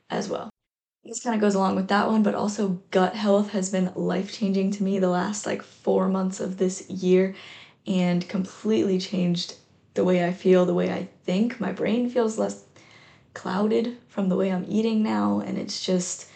as 0.10 0.30
well. 0.30 0.50
This 1.04 1.24
kind 1.24 1.36
of 1.36 1.42
goes 1.42 1.56
along 1.56 1.76
with 1.76 1.88
that 1.90 2.08
one, 2.10 2.24
but 2.24 2.36
also 2.36 2.82
gut 2.92 3.16
health 3.16 3.52
has 3.52 3.72
been 3.72 3.92
life 3.96 4.34
changing 4.34 4.72
to 4.72 4.84
me 4.84 5.00
the 5.00 5.10
last 5.10 5.46
like 5.46 5.64
four 5.64 6.10
months 6.10 6.40
of 6.40 6.58
this 6.58 6.90
year 6.90 7.36
and 7.88 8.28
completely 8.30 9.00
changed 9.00 9.56
the 9.96 10.04
way 10.04 10.26
I 10.26 10.34
feel, 10.34 10.66
the 10.66 10.74
way 10.74 10.92
I 10.94 11.10
think. 11.26 11.60
My 11.60 11.72
brain 11.72 12.10
feels 12.10 12.38
less 12.38 12.64
clouded 13.34 13.98
from 14.08 14.30
the 14.30 14.36
way 14.36 14.52
I'm 14.52 14.66
eating 14.68 15.04
now. 15.04 15.40
And 15.40 15.58
it's 15.58 15.84
just, 15.84 16.28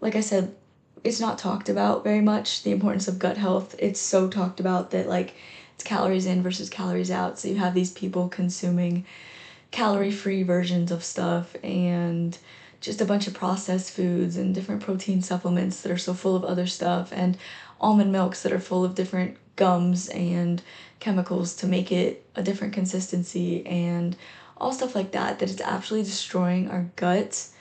like 0.00 0.16
I 0.16 0.20
said, 0.20 0.54
it's 1.02 1.20
not 1.20 1.38
talked 1.38 1.68
about 1.68 2.04
very 2.04 2.20
much, 2.20 2.62
the 2.62 2.72
importance 2.72 3.08
of 3.08 3.18
gut 3.18 3.36
health. 3.36 3.74
It's 3.78 4.00
so 4.00 4.28
talked 4.28 4.60
about 4.60 4.90
that, 4.90 5.08
like, 5.08 5.34
it's 5.74 5.84
calories 5.84 6.26
in 6.26 6.42
versus 6.42 6.68
calories 6.68 7.10
out. 7.10 7.38
So 7.38 7.48
you 7.48 7.56
have 7.56 7.74
these 7.74 7.92
people 7.92 8.28
consuming 8.28 9.06
calorie 9.70 10.10
free 10.10 10.42
versions 10.42 10.90
of 10.90 11.04
stuff 11.04 11.56
and 11.62 12.36
just 12.80 13.00
a 13.00 13.04
bunch 13.04 13.26
of 13.26 13.34
processed 13.34 13.92
foods 13.92 14.36
and 14.36 14.54
different 14.54 14.82
protein 14.82 15.22
supplements 15.22 15.82
that 15.82 15.92
are 15.92 15.98
so 15.98 16.14
full 16.14 16.34
of 16.34 16.44
other 16.44 16.66
stuff 16.66 17.12
and 17.12 17.36
almond 17.80 18.12
milks 18.12 18.42
that 18.42 18.52
are 18.52 18.60
full 18.60 18.84
of 18.84 18.94
different 18.94 19.36
gums 19.56 20.08
and 20.08 20.62
chemicals 20.98 21.54
to 21.54 21.66
make 21.66 21.92
it 21.92 22.26
a 22.34 22.42
different 22.42 22.72
consistency 22.72 23.64
and 23.66 24.16
all 24.60 24.72
stuff 24.72 24.94
like 24.94 25.12
that, 25.12 25.38
that 25.38 25.50
it's 25.50 25.60
actually 25.60 26.02
destroying 26.02 26.70
our 26.70 26.90
guts. 26.96 27.54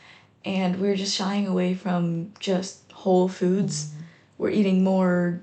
And 0.46 0.80
we're 0.80 0.96
just 0.96 1.16
shying 1.16 1.48
away 1.48 1.74
from 1.74 2.34
just 2.40 2.92
whole 2.92 3.28
foods. 3.28 3.86
Mm-hmm. 3.86 4.04
we're 4.38 4.50
eating 4.50 4.84
more 4.84 5.42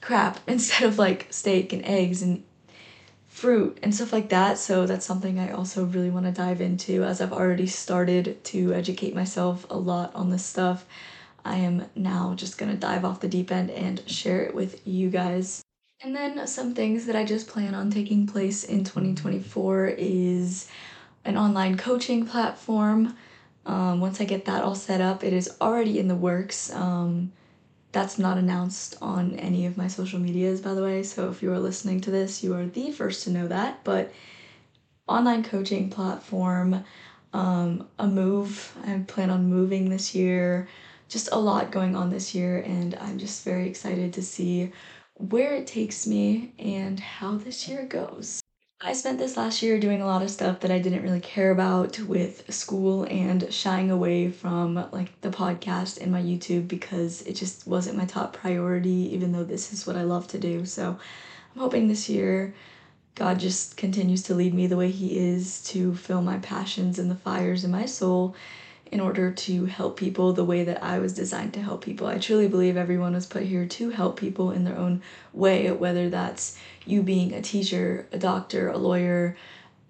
crap 0.00 0.40
instead 0.46 0.86
of 0.86 0.98
like 0.98 1.26
steak 1.30 1.72
and 1.72 1.84
eggs 1.84 2.22
and 2.22 2.44
fruit 3.28 3.78
and 3.82 3.94
stuff 3.94 4.12
like 4.12 4.30
that. 4.30 4.58
So 4.58 4.86
that's 4.86 5.06
something 5.06 5.38
i 5.38 5.50
also 5.52 5.84
really 5.84 6.10
want 6.10 6.26
to 6.26 6.32
dive 6.32 6.60
into. 6.60 7.04
As 7.04 7.20
i've 7.20 7.32
already 7.32 7.66
started 7.66 8.42
to 8.44 8.74
educate 8.74 9.14
myself 9.14 9.66
a 9.70 9.76
lot 9.76 10.14
on 10.14 10.30
this 10.30 10.44
stuff 10.44 10.84
i 11.44 11.56
am 11.56 11.86
now 11.94 12.34
just 12.34 12.58
going 12.58 12.70
to 12.70 12.76
dive 12.76 13.04
off 13.04 13.20
the 13.20 13.28
deep 13.28 13.50
end 13.50 13.70
and 13.70 14.02
share 14.08 14.42
it 14.42 14.54
with 14.54 14.86
you 14.86 15.08
guys 15.08 15.62
and 16.00 16.14
then 16.14 16.46
some 16.46 16.74
things 16.74 17.06
that 17.06 17.16
I 17.16 17.24
just 17.24 17.48
plan 17.48 17.74
on 17.74 17.90
taking 17.90 18.26
place 18.26 18.62
in 18.64 18.84
2024 18.84 19.94
is 19.98 20.68
an 21.24 21.36
online 21.36 21.76
coaching 21.76 22.24
platform. 22.24 23.16
Um, 23.66 24.00
once 24.00 24.20
I 24.20 24.24
get 24.24 24.44
that 24.44 24.62
all 24.62 24.76
set 24.76 25.00
up, 25.00 25.24
it 25.24 25.32
is 25.32 25.56
already 25.60 25.98
in 25.98 26.06
the 26.08 26.14
works. 26.14 26.72
Um, 26.72 27.32
that's 27.92 28.18
not 28.18 28.38
announced 28.38 28.96
on 29.02 29.34
any 29.36 29.66
of 29.66 29.76
my 29.76 29.88
social 29.88 30.20
medias, 30.20 30.60
by 30.60 30.74
the 30.74 30.82
way. 30.82 31.02
So 31.02 31.30
if 31.30 31.42
you 31.42 31.52
are 31.52 31.58
listening 31.58 32.00
to 32.02 32.10
this, 32.10 32.44
you 32.44 32.54
are 32.54 32.66
the 32.66 32.92
first 32.92 33.24
to 33.24 33.30
know 33.30 33.48
that. 33.48 33.82
But 33.82 34.12
online 35.08 35.42
coaching 35.42 35.90
platform, 35.90 36.84
um, 37.32 37.88
a 37.98 38.06
move. 38.06 38.76
I 38.86 39.02
plan 39.06 39.30
on 39.30 39.50
moving 39.50 39.88
this 39.88 40.14
year. 40.14 40.68
Just 41.08 41.30
a 41.32 41.38
lot 41.38 41.70
going 41.70 41.96
on 41.96 42.10
this 42.10 42.34
year, 42.34 42.58
and 42.60 42.94
I'm 42.96 43.18
just 43.18 43.42
very 43.44 43.66
excited 43.66 44.12
to 44.12 44.22
see 44.22 44.70
where 45.18 45.54
it 45.54 45.66
takes 45.66 46.06
me 46.06 46.52
and 46.58 46.98
how 46.98 47.36
this 47.36 47.68
year 47.68 47.84
goes. 47.84 48.40
I 48.80 48.92
spent 48.92 49.18
this 49.18 49.36
last 49.36 49.60
year 49.60 49.80
doing 49.80 50.00
a 50.00 50.06
lot 50.06 50.22
of 50.22 50.30
stuff 50.30 50.60
that 50.60 50.70
I 50.70 50.78
didn't 50.78 51.02
really 51.02 51.20
care 51.20 51.50
about 51.50 51.98
with 51.98 52.52
school 52.54 53.04
and 53.10 53.52
shying 53.52 53.90
away 53.90 54.30
from 54.30 54.74
like 54.92 55.20
the 55.20 55.30
podcast 55.30 56.00
and 56.00 56.12
my 56.12 56.22
YouTube 56.22 56.68
because 56.68 57.22
it 57.22 57.34
just 57.34 57.66
wasn't 57.66 57.98
my 57.98 58.04
top 58.04 58.34
priority, 58.34 59.12
even 59.12 59.32
though 59.32 59.42
this 59.42 59.72
is 59.72 59.84
what 59.84 59.96
I 59.96 60.02
love 60.02 60.28
to 60.28 60.38
do. 60.38 60.64
So 60.64 60.90
I'm 60.90 61.60
hoping 61.60 61.88
this 61.88 62.08
year 62.08 62.54
God 63.18 63.40
just 63.40 63.76
continues 63.76 64.22
to 64.24 64.34
lead 64.34 64.54
me 64.54 64.68
the 64.68 64.76
way 64.76 64.92
He 64.92 65.18
is 65.18 65.60
to 65.64 65.92
fill 65.96 66.22
my 66.22 66.38
passions 66.38 67.00
and 67.00 67.10
the 67.10 67.16
fires 67.16 67.64
in 67.64 67.72
my 67.72 67.84
soul 67.84 68.36
in 68.90 69.00
order 69.00 69.30
to 69.30 69.66
help 69.66 69.96
people 69.96 70.32
the 70.32 70.44
way 70.44 70.64
that 70.64 70.82
I 70.82 70.98
was 70.98 71.12
designed 71.12 71.54
to 71.54 71.62
help 71.62 71.84
people. 71.84 72.06
I 72.06 72.18
truly 72.18 72.48
believe 72.48 72.76
everyone 72.76 73.14
was 73.14 73.26
put 73.26 73.42
here 73.42 73.66
to 73.66 73.90
help 73.90 74.18
people 74.18 74.50
in 74.50 74.64
their 74.64 74.76
own 74.76 75.02
way, 75.32 75.70
whether 75.70 76.08
that's 76.08 76.58
you 76.86 77.02
being 77.02 77.32
a 77.32 77.42
teacher, 77.42 78.06
a 78.12 78.18
doctor, 78.18 78.68
a 78.68 78.78
lawyer, 78.78 79.36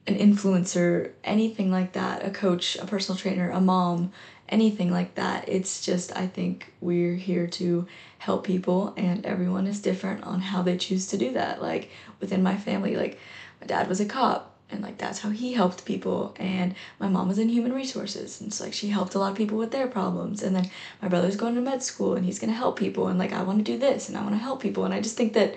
an 0.07 0.17
influencer, 0.17 1.13
anything 1.23 1.71
like 1.71 1.93
that, 1.93 2.25
a 2.25 2.31
coach, 2.31 2.77
a 2.77 2.87
personal 2.87 3.19
trainer, 3.19 3.51
a 3.51 3.61
mom, 3.61 4.13
anything 4.49 4.91
like 4.91 5.15
that. 5.15 5.49
It's 5.49 5.85
just, 5.85 6.17
I 6.17 6.27
think 6.27 6.73
we're 6.81 7.15
here 7.15 7.47
to 7.47 7.87
help 8.19 8.45
people, 8.45 8.95
and 8.97 9.25
everyone 9.25 9.67
is 9.67 9.81
different 9.81 10.25
on 10.25 10.41
how 10.41 10.63
they 10.63 10.77
choose 10.77 11.09
to 11.09 11.19
do 11.19 11.33
that. 11.35 11.63
Like 11.63 11.91
within 12.21 12.43
my 12.43 12.57
family, 12.57 12.97
like 12.97 13.21
my 13.61 13.67
dad 13.67 13.89
was 13.89 14.01
a 14.01 14.07
cop 14.07 14.58
and 14.71 14.83
like 14.83 14.99
that's 14.99 15.21
how 15.21 15.31
he 15.31 15.53
helped 15.53 15.85
people. 15.85 16.35
And 16.39 16.75
my 16.99 17.09
mom 17.09 17.29
was 17.29 17.39
in 17.39 17.49
human 17.49 17.73
resources. 17.73 18.41
And 18.41 18.53
so 18.53 18.65
like 18.65 18.75
she 18.75 18.89
helped 18.89 19.15
a 19.15 19.19
lot 19.19 19.33
of 19.33 19.37
people 19.37 19.59
with 19.59 19.71
their 19.71 19.87
problems. 19.87 20.43
And 20.43 20.55
then 20.55 20.71
my 21.01 21.09
brother's 21.09 21.37
going 21.37 21.55
to 21.55 21.61
med 21.61 21.83
school 21.83 22.15
and 22.15 22.25
he's 22.25 22.39
going 22.39 22.51
to 22.51 22.57
help 22.57 22.79
people. 22.79 23.09
And 23.09 23.19
like 23.19 23.33
i 23.33 23.43
want 23.43 23.59
to 23.59 23.73
do 23.73 23.79
this 23.79 24.09
and 24.09 24.19
i 24.19 24.23
want 24.23 24.35
to 24.35 24.39
help 24.39 24.61
people. 24.61 24.85
And 24.85 24.93
i 24.93 25.01
just 25.01 25.17
think 25.17 25.33
that 25.35 25.57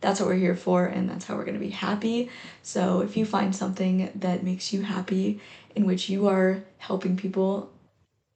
that's 0.00 0.20
what 0.20 0.28
we're 0.28 0.34
here 0.34 0.56
for 0.56 0.86
and 0.86 1.08
that's 1.08 1.24
how 1.24 1.36
we're 1.36 1.44
going 1.44 1.58
to 1.58 1.60
be 1.60 1.70
happy. 1.70 2.30
So 2.62 3.00
if 3.00 3.16
you 3.16 3.24
find 3.24 3.54
something 3.54 4.10
that 4.16 4.42
makes 4.42 4.72
you 4.72 4.82
happy 4.82 5.40
in 5.74 5.86
which 5.86 6.08
you 6.08 6.28
are 6.28 6.62
helping 6.78 7.16
people 7.16 7.70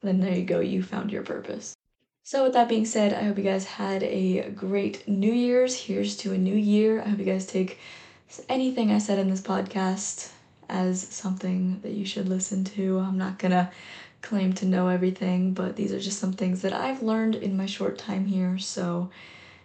then 0.02 0.21
there 0.21 0.35
you 0.35 0.45
go. 0.45 0.61
You 0.61 0.83
found 0.83 1.11
your 1.11 1.23
purpose. 1.23 1.75
So 2.23 2.45
with 2.45 2.52
that 2.52 2.68
being 2.68 2.87
said 2.87 3.12
i 3.12 3.23
hope 3.23 3.38
you 3.38 3.45
guys 3.45 3.64
had 3.64 4.02
a 4.02 4.50
great 4.50 5.06
new 5.06 5.33
year's. 5.33 5.76
Here's 5.76 6.16
to 6.18 6.33
a 6.33 6.38
new 6.38 6.56
year. 6.56 7.00
I 7.00 7.11
hope 7.11 7.18
you 7.21 7.25
guys 7.25 7.47
take 7.47 7.78
anything 8.49 8.90
I 8.90 8.99
said 8.99 9.18
in 9.18 9.30
this 9.30 9.40
podcast 9.40 10.30
as 10.68 11.00
something 11.00 11.80
that 11.83 11.92
you 11.92 12.04
should 12.04 12.28
listen 12.28 12.64
to. 12.64 12.99
I'm 12.99 13.18
not 13.18 13.38
gonna 13.38 13.71
claim 14.23 14.52
to 14.54 14.66
know 14.66 14.88
everything, 14.88 15.52
but 15.52 15.76
these 15.76 15.92
are 15.92 16.00
just 16.00 16.18
some 16.18 16.33
things 16.33 16.62
that 16.62 16.73
I've 16.73 17.02
learned 17.02 17.37
in 17.37 17.56
my 17.56 17.66
short 17.66 17.99
time 17.99 18.26
here. 18.26 18.59
So, 18.59 19.11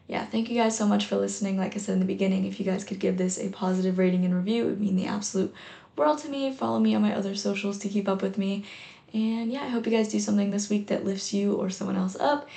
yeah, 0.07 0.25
thank 0.25 0.49
you 0.49 0.55
guys 0.55 0.77
so 0.77 0.85
much 0.85 1.05
for 1.05 1.17
listening. 1.17 1.57
Like 1.57 1.75
I 1.75 1.79
said 1.79 1.93
in 1.93 1.99
the 1.99 2.05
beginning, 2.05 2.45
if 2.45 2.59
you 2.59 2.65
guys 2.65 2.83
could 2.83 2.99
give 2.99 3.17
this 3.17 3.39
a 3.39 3.49
positive 3.49 3.97
rating 3.97 4.25
and 4.25 4.35
review, 4.35 4.65
it 4.65 4.69
would 4.69 4.81
mean 4.81 4.95
the 4.95 5.07
absolute 5.07 5.53
world 5.95 6.19
to 6.19 6.29
me. 6.29 6.53
Follow 6.53 6.79
me 6.79 6.93
on 6.95 7.01
my 7.01 7.15
other 7.15 7.35
socials 7.35 7.79
to 7.79 7.89
keep 7.89 8.07
up 8.07 8.21
with 8.21 8.37
me. 8.37 8.65
And 9.13 9.51
yeah, 9.51 9.63
I 9.63 9.67
hope 9.67 9.85
you 9.85 9.91
guys 9.91 10.09
do 10.09 10.19
something 10.19 10.51
this 10.51 10.69
week 10.69 10.87
that 10.87 11.05
lifts 11.05 11.33
you 11.33 11.55
or 11.55 11.69
someone 11.69 11.97
else 11.97 12.15
up. 12.15 12.47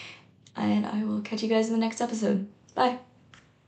And 0.57 0.87
I 0.87 1.05
will 1.05 1.21
catch 1.21 1.43
you 1.43 1.49
guys 1.49 1.67
in 1.67 1.73
the 1.73 1.81
next 1.81 2.01
episode. 2.01 2.47
Bye. 2.75 2.99